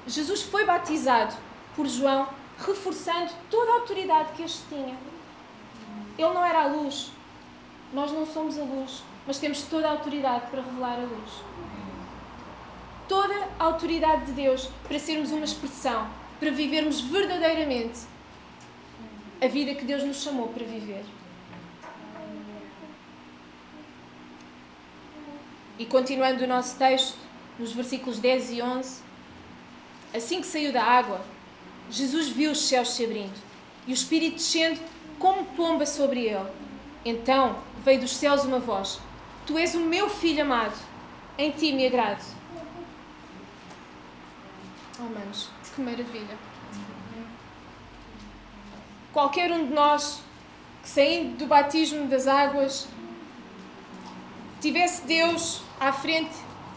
Jesus 0.06 0.44
foi 0.44 0.66
batizado 0.66 1.36
por 1.78 1.88
João, 1.88 2.28
reforçando 2.58 3.32
toda 3.50 3.72
a 3.72 3.76
autoridade 3.76 4.34
que 4.34 4.44
este 4.44 4.64
tinha. 4.68 4.98
Ele 6.18 6.34
não 6.34 6.44
era 6.44 6.64
a 6.64 6.68
luz, 6.68 7.12
nós 7.94 8.12
não 8.12 8.26
somos 8.26 8.60
a 8.60 8.64
luz, 8.64 9.02
mas 9.26 9.38
temos 9.38 9.62
toda 9.62 9.88
a 9.88 9.92
autoridade 9.92 10.48
para 10.52 10.62
revelar 10.62 11.00
a 11.00 11.04
luz 11.04 11.32
toda 13.08 13.34
a 13.58 13.64
autoridade 13.64 14.26
de 14.26 14.32
Deus 14.34 14.70
para 14.88 15.00
sermos 15.00 15.32
uma 15.32 15.46
expressão, 15.46 16.08
para 16.40 16.52
vivermos 16.52 17.02
verdadeiramente 17.02 18.02
a 19.42 19.48
vida 19.48 19.74
que 19.76 19.86
Deus 19.86 20.04
nos 20.04 20.22
chamou 20.22 20.50
para 20.50 20.66
viver. 20.66 21.06
E 25.80 25.86
continuando 25.86 26.44
o 26.44 26.48
nosso 26.48 26.78
texto, 26.78 27.18
nos 27.58 27.72
versículos 27.72 28.20
10 28.20 28.52
e 28.52 28.62
11, 28.62 29.02
assim 30.14 30.42
que 30.42 30.48
saiu 30.48 30.74
da 30.74 30.84
água, 30.84 31.22
Jesus 31.90 32.30
viu 32.30 32.52
os 32.52 32.68
céus 32.68 32.90
se 32.90 33.06
abrindo 33.06 33.40
e 33.86 33.92
o 33.92 33.94
Espírito 33.94 34.36
descendo 34.36 34.80
como 35.18 35.46
pomba 35.46 35.86
sobre 35.86 36.26
ele. 36.26 36.50
Então 37.06 37.58
veio 37.84 38.02
dos 38.02 38.16
céus 38.16 38.44
uma 38.44 38.60
voz: 38.60 39.00
Tu 39.46 39.58
és 39.58 39.76
o 39.76 39.80
meu 39.80 40.10
filho 40.10 40.44
amado, 40.44 40.78
em 41.38 41.52
ti 41.52 41.72
me 41.72 41.88
agrado. 41.88 42.24
Oh, 45.00 45.04
manos, 45.04 45.50
que 45.74 45.82
maravilha. 45.82 46.38
Qualquer 49.14 49.52
um 49.52 49.68
de 49.68 49.74
nós 49.74 50.22
que 50.84 50.90
saindo 50.90 51.38
do 51.38 51.46
batismo 51.46 52.08
das 52.08 52.28
águas 52.28 52.88
tivesse 54.60 55.06
Deus 55.06 55.62
à 55.80 55.94
frente 55.94 56.36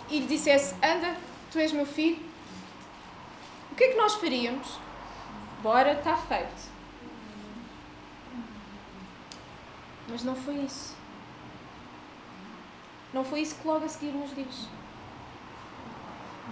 e 0.08 0.20
lhe 0.20 0.26
dissesse: 0.26 0.74
Anda, 0.76 1.16
tu 1.50 1.58
és 1.58 1.72
meu 1.72 1.86
filho, 1.86 2.18
o 3.72 3.74
que 3.74 3.84
é 3.84 3.88
que 3.88 3.96
nós 3.96 4.14
faríamos? 4.14 4.78
Bora, 5.62 5.92
está 5.92 6.16
feito. 6.16 6.70
Mas 10.08 10.22
não 10.22 10.34
foi 10.34 10.54
isso. 10.56 10.96
Não 13.12 13.24
foi 13.24 13.40
isso 13.40 13.56
que 13.56 13.66
logo 13.66 13.84
a 13.84 13.88
seguir 13.88 14.12
nos 14.12 14.34
diz. 14.34 14.68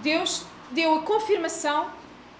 Deus 0.03 0.45
deu 0.71 0.95
a 0.95 1.01
confirmação, 1.03 1.89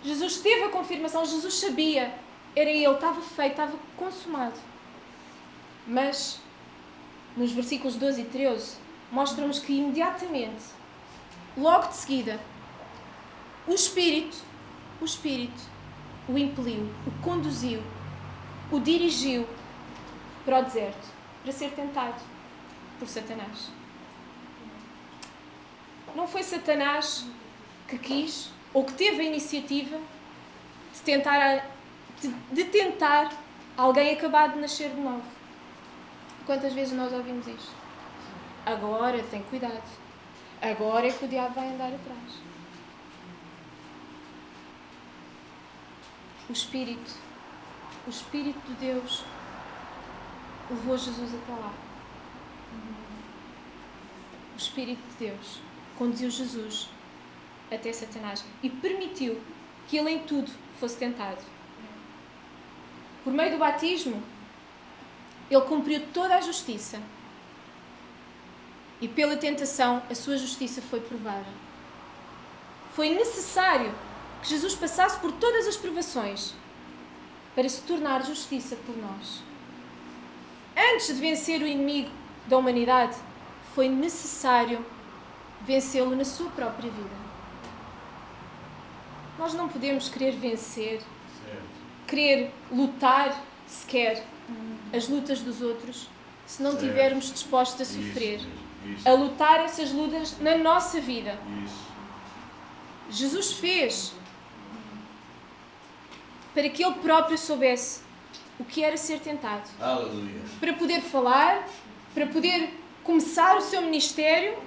Jesus 0.03 0.37
teve 0.37 0.63
a 0.63 0.69
confirmação, 0.69 1.25
Jesus 1.25 1.55
sabia, 1.55 2.13
era 2.55 2.69
ele, 2.69 2.85
estava 2.85 3.21
feito, 3.21 3.51
estava 3.51 3.77
consumado. 3.97 4.59
Mas 5.87 6.39
nos 7.35 7.51
versículos 7.51 7.95
12 7.95 8.21
e 8.21 8.25
13 8.25 8.77
mostra-nos 9.11 9.59
que 9.59 9.73
imediatamente, 9.73 10.65
logo 11.57 11.87
de 11.87 11.95
seguida, 11.95 12.39
o 13.67 13.73
Espírito, 13.73 14.37
o 15.01 15.05
Espírito 15.05 15.78
o 16.29 16.37
impeliu, 16.37 16.87
o 17.07 17.23
conduziu, 17.23 17.81
o 18.71 18.79
dirigiu 18.79 19.47
para 20.45 20.59
o 20.59 20.63
deserto, 20.63 21.07
para 21.41 21.51
ser 21.51 21.71
tentado 21.71 22.21
por 22.99 23.07
Satanás. 23.07 23.71
Não 26.15 26.27
foi 26.27 26.43
Satanás 26.43 27.25
que 27.87 27.97
quis 27.97 28.51
ou 28.71 28.85
que 28.85 28.93
teve 28.93 29.21
a 29.21 29.25
iniciativa 29.25 29.97
de 30.93 31.01
tentar, 31.01 31.65
de, 32.21 32.27
de 32.51 32.65
tentar 32.65 33.31
alguém 33.75 34.13
acabar 34.13 34.49
de 34.49 34.59
nascer 34.59 34.91
de 34.91 35.01
novo. 35.01 35.23
Quantas 36.45 36.73
vezes 36.73 36.93
nós 36.93 37.11
ouvimos 37.11 37.47
isto? 37.47 37.71
Agora 38.65 39.23
tem 39.23 39.41
cuidado. 39.43 39.81
Agora 40.61 41.07
é 41.07 41.11
que 41.11 41.25
o 41.25 41.27
diabo 41.27 41.55
vai 41.55 41.69
andar 41.69 41.87
atrás. 41.87 42.48
O 46.49 46.51
Espírito, 46.51 47.11
o 48.07 48.09
Espírito 48.09 48.59
de 48.67 48.73
Deus 48.73 49.23
levou 50.69 50.97
Jesus 50.97 51.31
até 51.35 51.53
lá. 51.53 51.71
O 54.55 54.57
Espírito 54.57 55.01
de 55.11 55.27
Deus 55.27 55.59
conduziu 55.97 56.31
Jesus 56.31 56.89
até 57.71 57.93
Satanás 57.93 58.43
e 58.63 58.69
permitiu 58.69 59.39
que 59.87 59.97
ele 59.97 60.09
em 60.09 60.19
tudo 60.19 60.51
fosse 60.79 60.97
tentado. 60.97 61.41
Por 63.23 63.31
meio 63.31 63.51
do 63.51 63.57
batismo, 63.59 64.21
ele 65.51 65.61
cumpriu 65.61 66.01
toda 66.13 66.35
a 66.35 66.41
justiça. 66.41 66.99
E 68.99 69.07
pela 69.07 69.37
tentação, 69.37 70.01
a 70.09 70.15
sua 70.15 70.35
justiça 70.35 70.81
foi 70.81 70.99
provada. 70.99 71.47
Foi 72.93 73.09
necessário 73.09 73.93
que 74.41 74.49
Jesus 74.49 74.75
passasse 74.75 75.19
por 75.19 75.31
todas 75.33 75.67
as 75.67 75.75
provações 75.75 76.53
para 77.55 77.67
se 77.67 77.81
tornar 77.81 78.25
justiça 78.25 78.75
por 78.85 78.95
nós. 78.97 79.41
Antes 80.75 81.07
de 81.07 81.13
vencer 81.13 81.61
o 81.61 81.67
inimigo 81.67 82.09
da 82.47 82.57
humanidade, 82.57 83.17
foi 83.75 83.89
necessário 83.89 84.85
vencê-lo 85.61 86.15
na 86.15 86.25
sua 86.25 86.49
própria 86.51 86.89
vida. 86.89 87.29
Nós 89.37 89.53
não 89.53 89.67
podemos 89.69 90.09
querer 90.09 90.31
vencer, 90.31 91.01
querer 92.07 92.51
lutar 92.71 93.43
sequer 93.67 94.25
as 94.93 95.07
lutas 95.07 95.41
dos 95.41 95.61
outros 95.61 96.09
se 96.45 96.63
não 96.63 96.73
estivermos 96.73 97.31
dispostos 97.31 97.81
a 97.81 97.85
sofrer, 97.85 98.41
a 99.05 99.11
lutar 99.11 99.59
essas 99.59 99.91
lutas 99.91 100.39
na 100.39 100.57
nossa 100.57 100.99
vida. 100.99 101.39
Jesus 103.09 103.53
fez 103.53 104.13
para 106.59 106.69
que 106.69 106.83
ele 106.83 106.95
próprio 106.95 107.37
soubesse 107.37 108.01
o 108.59 108.65
que 108.65 108.83
era 108.83 108.97
ser 108.97 109.21
tentado. 109.21 109.63
Aleluia. 109.79 110.41
Para 110.59 110.73
poder 110.73 110.99
falar, 110.99 111.65
para 112.13 112.27
poder 112.27 112.77
começar 113.01 113.55
o 113.55 113.61
seu 113.61 113.81
ministério, 113.81 114.57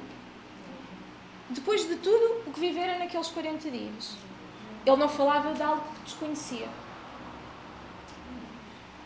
depois 1.50 1.86
de 1.86 1.96
tudo 1.96 2.44
o 2.46 2.50
que 2.50 2.60
viveram 2.60 2.98
naqueles 2.98 3.28
40 3.28 3.70
dias. 3.70 4.16
Ele 4.86 4.96
não 4.96 5.06
falava 5.06 5.52
de 5.52 5.62
algo 5.62 5.82
que 5.96 6.04
desconhecia. 6.04 6.66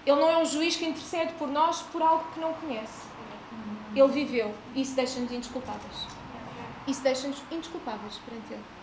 Ele 0.06 0.20
não 0.20 0.30
é 0.30 0.38
um 0.38 0.44
juiz 0.44 0.76
que 0.76 0.86
intercede 0.86 1.32
por 1.32 1.48
nós 1.48 1.82
por 1.82 2.00
algo 2.00 2.24
que 2.32 2.38
não 2.38 2.54
conhece. 2.54 3.04
Ele 3.96 4.08
viveu 4.12 4.54
e 4.76 4.82
isso 4.82 4.94
deixa-nos 4.94 5.32
indesculpáveis. 5.32 6.06
Isso 6.86 7.02
deixa-nos 7.02 7.42
indesculpáveis 7.50 8.20
perante 8.24 8.52
Ele. 8.52 8.75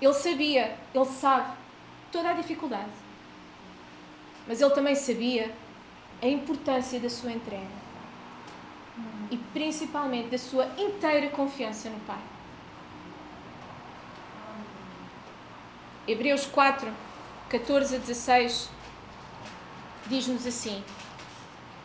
Ele 0.00 0.12
sabia, 0.14 0.78
ele 0.94 1.04
sabe 1.06 1.56
toda 2.12 2.30
a 2.30 2.34
dificuldade. 2.34 2.90
Mas 4.46 4.60
ele 4.60 4.70
também 4.70 4.94
sabia 4.94 5.54
a 6.22 6.26
importância 6.26 7.00
da 7.00 7.10
sua 7.10 7.32
entrega. 7.32 7.86
E 9.30 9.36
principalmente 9.36 10.30
da 10.30 10.38
sua 10.38 10.66
inteira 10.78 11.28
confiança 11.28 11.90
no 11.90 11.98
Pai. 12.00 12.20
Hebreus 16.06 16.46
4, 16.46 16.92
14 17.48 17.96
a 17.96 17.98
16 17.98 18.70
diz-nos 20.06 20.46
assim: 20.46 20.82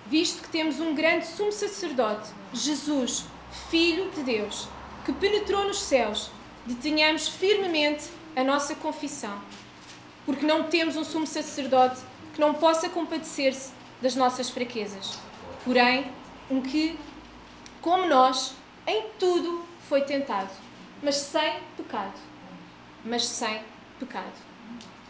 Visto 0.06 0.44
que 0.44 0.50
temos 0.50 0.80
um 0.80 0.94
grande 0.94 1.26
sumo 1.26 1.52
sacerdote, 1.52 2.30
Jesus, 2.54 3.26
Filho 3.70 4.12
de 4.12 4.24
Deus, 4.24 4.68
que 5.06 5.12
penetrou 5.12 5.66
nos 5.66 5.82
céus, 5.82 6.30
detenhamos 6.66 7.28
firmemente 7.28 8.10
a 8.36 8.44
nossa 8.44 8.76
confissão, 8.76 9.38
porque 10.26 10.46
não 10.46 10.64
temos 10.64 10.96
um 10.96 11.04
sumo 11.04 11.28
sacerdote 11.28 12.02
que 12.34 12.40
não 12.40 12.54
possa 12.54 12.90
compadecer-se 12.90 13.72
das 14.02 14.16
nossas 14.16 14.50
fraquezas, 14.50 15.20
porém, 15.66 16.12
um 16.50 16.62
que, 16.62 16.98
como 17.82 18.08
nós, 18.08 18.54
em 18.88 19.06
tudo 19.20 19.66
foi 19.88 20.02
tentado, 20.02 20.50
mas 21.04 21.16
sem 21.16 21.60
pecado. 21.76 22.20
Mas 23.04 23.26
sem 23.26 23.62
pecado. 24.00 24.34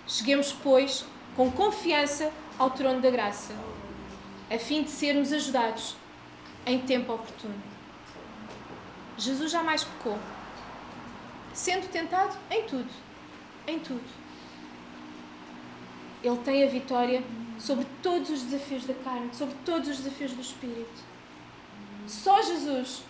Cheguemos, 0.08 0.52
pois, 0.52 1.06
com 1.36 1.52
confiança 1.52 2.32
ao 2.58 2.70
trono 2.72 3.02
da 3.02 3.10
graça, 3.10 3.54
a 4.50 4.58
fim 4.58 4.84
de 4.84 4.90
sermos 4.90 5.32
ajudados 5.32 5.96
em 6.66 6.80
tempo 6.80 7.14
oportuno. 7.14 7.56
Jesus 9.18 9.52
jamais 9.52 9.84
pecou 9.84 10.18
sendo 11.54 11.90
tentado 11.90 12.38
em 12.50 12.64
tudo. 12.64 12.90
Em 13.68 13.80
tudo. 13.80 14.22
Ele 16.24 16.38
tem 16.38 16.64
a 16.64 16.68
vitória 16.68 17.24
sobre 17.60 17.86
todos 18.02 18.30
os 18.30 18.44
desafios 18.44 18.86
da 18.86 18.94
carne, 18.94 19.34
sobre 19.34 19.56
todos 19.66 19.90
os 19.90 19.98
desafios 19.98 20.34
do 20.34 20.42
espírito. 20.42 21.12
Só 22.08 22.42
Jesus 22.42 23.04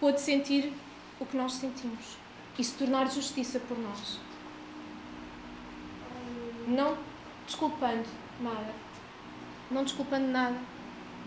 pôde 0.00 0.20
sentir 0.20 0.72
o 1.18 1.26
que 1.26 1.36
nós 1.36 1.54
sentimos 1.54 2.16
e 2.58 2.64
se 2.64 2.74
tornar 2.74 3.10
justiça 3.10 3.60
por 3.60 3.78
nós. 3.78 4.18
Não 6.66 6.98
desculpando 7.46 8.08
nada. 8.40 8.74
Não 9.70 9.84
desculpando 9.84 10.28
nada 10.28 10.56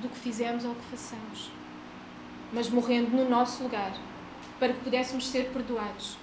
do 0.01 0.09
que 0.09 0.19
fizemos 0.19 0.65
ou 0.65 0.75
que 0.75 0.85
façamos. 0.85 1.51
Mas 2.51 2.69
morrendo 2.69 3.15
no 3.15 3.29
nosso 3.29 3.63
lugar 3.63 3.93
para 4.59 4.73
que 4.73 4.79
pudéssemos 4.81 5.27
ser 5.27 5.51
perdoados 5.51 6.17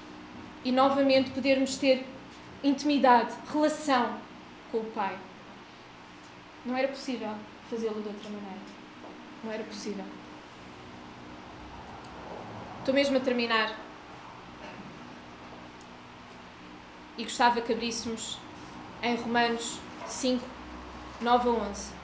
e 0.65 0.71
novamente 0.71 1.31
podermos 1.31 1.77
ter 1.77 2.07
intimidade, 2.63 3.35
relação 3.53 4.19
com 4.71 4.79
o 4.79 4.85
Pai. 4.85 5.17
Não 6.65 6.77
era 6.77 6.89
possível 6.89 7.35
fazê-lo 7.71 8.03
de 8.03 8.09
outra 8.09 8.29
maneira. 8.29 8.61
Não 9.43 9.53
era 9.53 9.65
possível. 9.65 10.05
Estou 12.81 12.95
mesmo 12.95 13.17
a 13.17 13.21
terminar. 13.21 13.77
E 17.17 17.23
gostava 17.23 17.61
que 17.61 17.73
abríssemos 17.73 18.39
em 19.03 19.17
Romanos 19.17 19.79
5, 20.07 20.45
9 21.21 21.49
a 21.49 21.53
11. 21.53 21.96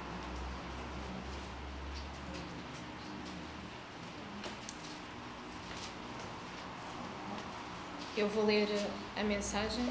Eu 8.15 8.29
vou 8.29 8.45
ler 8.45 8.69
eh, 8.71 9.21
a 9.21 9.25
mensagem. 9.25 9.91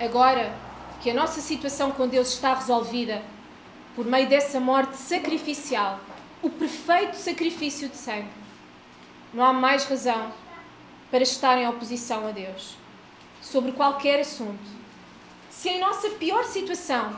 Agora 0.00 0.52
que 1.00 1.10
a 1.10 1.14
nossa 1.14 1.40
situação 1.40 1.92
com 1.92 2.08
Deus 2.08 2.32
está 2.32 2.52
resolvida 2.54 3.22
por 3.94 4.04
meio 4.04 4.28
dessa 4.28 4.58
morte 4.58 4.96
sacrificial, 4.96 6.00
o 6.42 6.50
perfeito 6.50 7.14
sacrifício 7.14 7.88
de 7.88 7.96
sangue, 7.96 8.28
não 9.32 9.44
há 9.44 9.52
mais 9.52 9.84
razão 9.84 10.32
para 11.12 11.22
estar 11.22 11.56
em 11.58 11.68
oposição 11.68 12.26
a 12.26 12.32
Deus 12.32 12.76
sobre 13.40 13.70
qualquer 13.70 14.20
assunto. 14.20 14.84
Se 15.48 15.68
em 15.68 15.80
nossa 15.80 16.10
pior 16.10 16.44
situação 16.44 17.14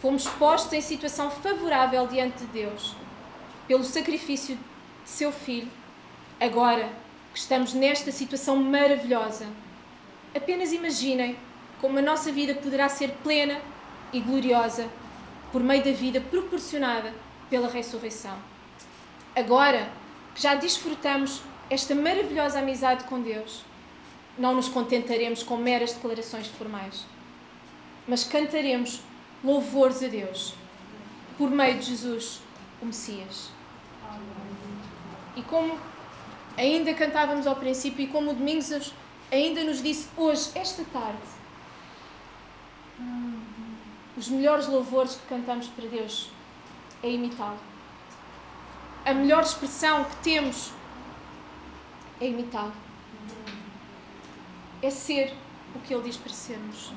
fomos 0.00 0.26
postos 0.26 0.72
em 0.72 0.80
situação 0.80 1.30
favorável 1.30 2.06
diante 2.06 2.38
de 2.38 2.46
Deus, 2.46 2.96
pelo 3.66 3.84
sacrifício 3.84 4.56
de 4.56 5.10
seu 5.10 5.32
filho, 5.32 5.70
agora 6.40 6.90
que 7.32 7.38
estamos 7.38 7.74
nesta 7.74 8.12
situação 8.12 8.56
maravilhosa, 8.56 9.46
apenas 10.34 10.72
imaginem 10.72 11.36
como 11.80 11.98
a 11.98 12.02
nossa 12.02 12.30
vida 12.32 12.54
poderá 12.54 12.88
ser 12.88 13.10
plena 13.22 13.60
e 14.12 14.20
gloriosa 14.20 14.88
por 15.50 15.62
meio 15.62 15.84
da 15.84 15.92
vida 15.92 16.20
proporcionada 16.20 17.14
pela 17.50 17.68
ressurreição. 17.68 18.36
Agora 19.36 19.90
que 20.34 20.42
já 20.42 20.54
desfrutamos 20.54 21.42
esta 21.70 21.94
maravilhosa 21.94 22.58
amizade 22.58 23.04
com 23.04 23.20
Deus, 23.20 23.64
não 24.36 24.54
nos 24.54 24.68
contentaremos 24.68 25.42
com 25.42 25.56
meras 25.56 25.92
declarações 25.92 26.48
formais, 26.48 27.04
mas 28.06 28.24
cantaremos 28.24 29.00
louvores 29.42 30.02
a 30.02 30.08
Deus 30.08 30.54
por 31.38 31.50
meio 31.50 31.78
de 31.78 31.86
Jesus, 31.86 32.40
o 32.80 32.86
Messias. 32.86 33.53
E 35.36 35.42
como 35.42 35.78
ainda 36.56 36.94
cantávamos 36.94 37.46
ao 37.46 37.56
princípio 37.56 38.04
e 38.04 38.08
como 38.08 38.30
o 38.30 38.34
Domingos 38.34 38.92
ainda 39.30 39.64
nos 39.64 39.82
disse 39.82 40.08
hoje, 40.16 40.50
esta 40.54 40.84
tarde, 40.84 41.18
os 44.16 44.28
melhores 44.28 44.68
louvores 44.68 45.16
que 45.16 45.26
cantamos 45.26 45.66
para 45.68 45.88
Deus 45.88 46.30
é 47.02 47.10
imitá-lo. 47.10 47.58
A 49.04 49.12
melhor 49.12 49.42
expressão 49.42 50.04
que 50.04 50.16
temos 50.16 50.72
é 52.20 52.28
imitá-lo. 52.28 52.72
É 54.80 54.88
ser 54.88 55.34
o 55.74 55.80
que 55.80 55.92
Ele 55.92 56.04
diz 56.04 56.16
para 56.16 56.32
sermos. 56.32 56.92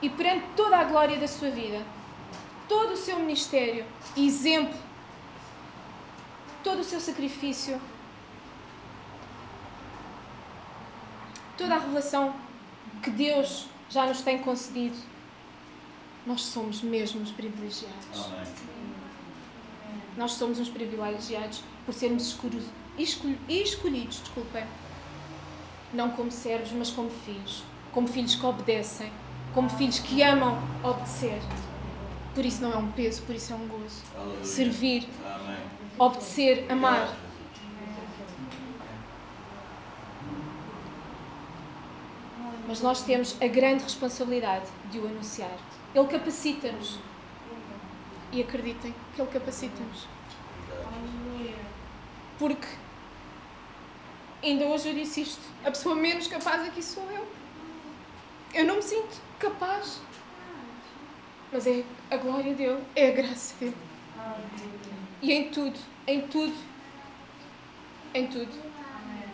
E 0.00 0.08
perante 0.08 0.46
toda 0.54 0.76
a 0.76 0.84
glória 0.84 1.18
da 1.18 1.26
sua 1.26 1.50
vida, 1.50 1.84
todo 2.68 2.92
o 2.92 2.96
seu 2.96 3.18
ministério 3.18 3.84
exemplo 4.16 4.86
todo 6.66 6.80
o 6.80 6.84
seu 6.84 6.98
sacrifício, 6.98 7.80
toda 11.56 11.76
a 11.76 11.78
revelação 11.78 12.34
que 13.04 13.08
Deus 13.08 13.68
já 13.88 14.04
nos 14.04 14.20
tem 14.22 14.38
concedido, 14.38 14.96
nós 16.26 16.40
somos 16.40 16.82
mesmo 16.82 17.22
os 17.22 17.30
privilegiados. 17.30 18.26
Amém. 18.26 18.82
Nós 20.16 20.32
somos 20.32 20.58
uns 20.58 20.68
privilegiados 20.68 21.62
por 21.84 21.94
sermos 21.94 22.26
escolhidos, 22.26 22.68
escolhidos 23.48 24.18
desculpem, 24.18 24.66
não 25.94 26.10
como 26.10 26.32
servos, 26.32 26.72
mas 26.72 26.90
como 26.90 27.10
filhos. 27.10 27.62
Como 27.92 28.08
filhos 28.08 28.34
que 28.34 28.44
obedecem, 28.44 29.12
como 29.54 29.70
filhos 29.70 30.00
que 30.00 30.20
amam 30.20 30.58
obedecer. 30.82 31.40
Por 32.36 32.44
isso 32.44 32.60
não 32.60 32.70
é 32.70 32.76
um 32.76 32.92
peso, 32.92 33.22
por 33.22 33.34
isso 33.34 33.50
é 33.50 33.56
um 33.56 33.66
gozo. 33.66 34.02
Aleluia. 34.14 34.44
Servir, 34.44 35.08
Amém. 35.24 35.56
obedecer, 35.98 36.66
amar. 36.70 37.16
Mas 42.68 42.82
nós 42.82 43.02
temos 43.04 43.40
a 43.40 43.46
grande 43.46 43.84
responsabilidade 43.84 44.66
de 44.90 44.98
o 44.98 45.06
anunciar. 45.06 45.56
Ele 45.94 46.06
capacita-nos. 46.08 46.98
E 48.30 48.42
acreditem 48.42 48.94
que 49.14 49.22
Ele 49.22 49.30
capacita-nos. 49.30 50.06
Porque 52.38 52.68
ainda 54.42 54.66
hoje 54.66 54.90
eu 54.90 54.94
disse 54.94 55.22
isto: 55.22 55.40
a 55.64 55.70
pessoa 55.70 55.94
menos 55.94 56.26
capaz 56.26 56.68
aqui 56.68 56.82
sou 56.82 57.10
eu. 57.10 57.26
Eu 58.52 58.66
não 58.66 58.76
me 58.76 58.82
sinto 58.82 59.22
capaz. 59.38 60.02
Mas 61.52 61.66
é 61.66 61.84
a 62.10 62.16
glória 62.16 62.54
dele, 62.54 62.82
é 62.94 63.08
a 63.08 63.12
graça 63.12 63.54
dele. 63.58 63.76
E 65.22 65.32
em 65.32 65.50
tudo, 65.50 65.78
em 66.06 66.26
tudo, 66.28 66.54
em 68.12 68.26
tudo. 68.26 68.66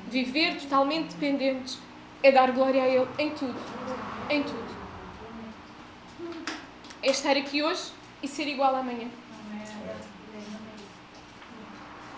Viver 0.08 0.60
totalmente 0.60 1.14
dependentes 1.14 1.78
é 2.22 2.30
dar 2.30 2.52
glória 2.52 2.82
a 2.82 2.88
Ele 2.88 3.08
em 3.18 3.30
tudo. 3.30 3.58
Em 4.28 4.42
tudo. 4.42 4.72
É 7.02 7.10
estar 7.10 7.36
aqui 7.36 7.62
hoje 7.62 7.92
e 8.22 8.28
ser 8.28 8.46
igual 8.46 8.76
amanhã. 8.76 9.08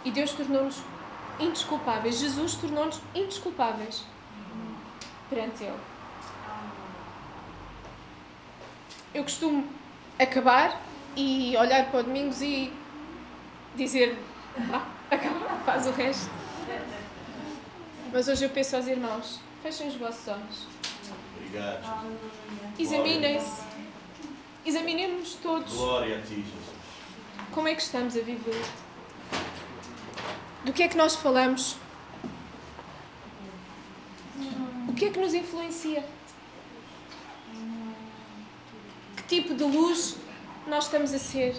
E 0.04 0.10
Deus 0.10 0.32
tornou-nos 0.32 0.82
indesculpáveis. 1.40 2.18
Jesus 2.18 2.54
tornou-nos 2.56 3.00
indesculpáveis 3.14 4.04
perante 5.30 5.64
Ele. 5.64 5.78
Eu 9.14 9.22
costumo 9.22 9.66
acabar 10.18 10.80
e 11.16 11.56
olhar 11.56 11.90
para 11.90 12.00
o 12.00 12.02
Domingos 12.02 12.40
e 12.42 12.72
dizer: 13.76 14.18
ah, 14.72 14.86
acaba, 15.10 15.48
faz 15.64 15.86
o 15.86 15.90
resto. 15.92 16.30
Mas 18.12 18.28
hoje 18.28 18.44
eu 18.44 18.50
peço 18.50 18.76
aos 18.76 18.86
irmãos: 18.86 19.40
fechem 19.62 19.88
os 19.88 19.96
vossos 19.96 20.28
olhos, 20.28 20.66
Obrigado. 21.36 21.84
examinem-se, 22.78 23.62
examinemos 24.64 25.34
todos 25.42 25.72
Glória 25.72 26.18
a 26.18 26.20
ti, 26.22 26.36
Jesus. 26.36 26.52
como 27.52 27.68
é 27.68 27.74
que 27.74 27.82
estamos 27.82 28.16
a 28.16 28.20
viver. 28.20 28.64
Do 30.64 30.72
que 30.72 30.82
é 30.82 30.88
que 30.88 30.96
nós 30.96 31.14
falamos? 31.16 31.76
O 34.88 34.92
que 34.94 35.06
é 35.06 35.10
que 35.10 35.18
nos 35.18 35.34
influencia? 35.34 36.04
Que 39.26 39.40
tipo 39.40 39.54
de 39.54 39.64
luz 39.64 40.16
nós 40.66 40.84
estamos 40.84 41.14
a 41.14 41.18
ser? 41.18 41.56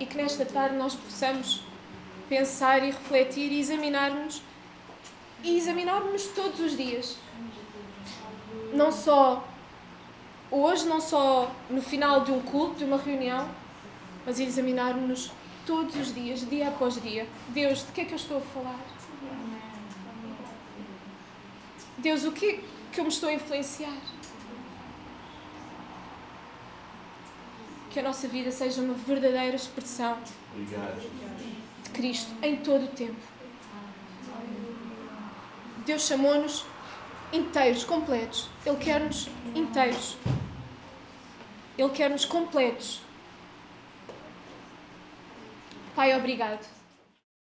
E 0.00 0.06
que 0.06 0.16
nesta 0.16 0.46
tarde 0.46 0.76
nós 0.76 0.94
possamos 0.94 1.62
pensar 2.28 2.82
e 2.82 2.86
refletir 2.86 3.52
e 3.52 3.60
examinar-nos 3.60 4.42
e 5.44 5.58
examinar-nos 5.58 6.26
todos 6.28 6.58
os 6.60 6.76
dias. 6.76 7.16
Não 8.72 8.90
só 8.90 9.46
hoje, 10.50 10.86
não 10.86 11.00
só 11.00 11.54
no 11.68 11.82
final 11.82 12.24
de 12.24 12.32
um 12.32 12.40
culto, 12.40 12.76
de 12.76 12.84
uma 12.84 12.96
reunião, 12.96 13.48
mas 14.24 14.40
examinar-nos 14.40 15.30
todos 15.66 15.94
os 15.96 16.14
dias, 16.14 16.48
dia 16.48 16.68
após 16.68 17.00
dia. 17.00 17.28
Deus, 17.48 17.84
de 17.84 17.92
que 17.92 18.00
é 18.00 18.04
que 18.04 18.12
eu 18.12 18.16
estou 18.16 18.38
a 18.38 18.40
falar? 18.40 18.80
Deus, 21.98 22.24
o 22.24 22.32
que 22.32 22.46
é 22.46 22.60
que 22.92 23.00
eu 23.00 23.04
me 23.04 23.10
estou 23.10 23.28
a 23.28 23.32
influenciar? 23.34 23.96
Que 27.96 28.00
a 28.00 28.02
nossa 28.02 28.28
vida 28.28 28.50
seja 28.50 28.82
uma 28.82 28.92
verdadeira 28.92 29.56
expressão 29.56 30.18
Obrigado, 30.52 31.00
de 31.82 31.88
Cristo 31.88 32.30
em 32.42 32.56
todo 32.58 32.84
o 32.84 32.88
tempo. 32.88 33.16
Deus 35.86 36.02
chamou-nos 36.02 36.66
inteiros, 37.32 37.84
completos. 37.84 38.50
Ele 38.66 38.76
quer-nos 38.76 39.30
inteiros. 39.54 40.18
Ele 41.78 41.88
quer-nos 41.88 42.26
completos. 42.26 43.00
Pai, 45.94 46.14
obrigado 46.14 46.75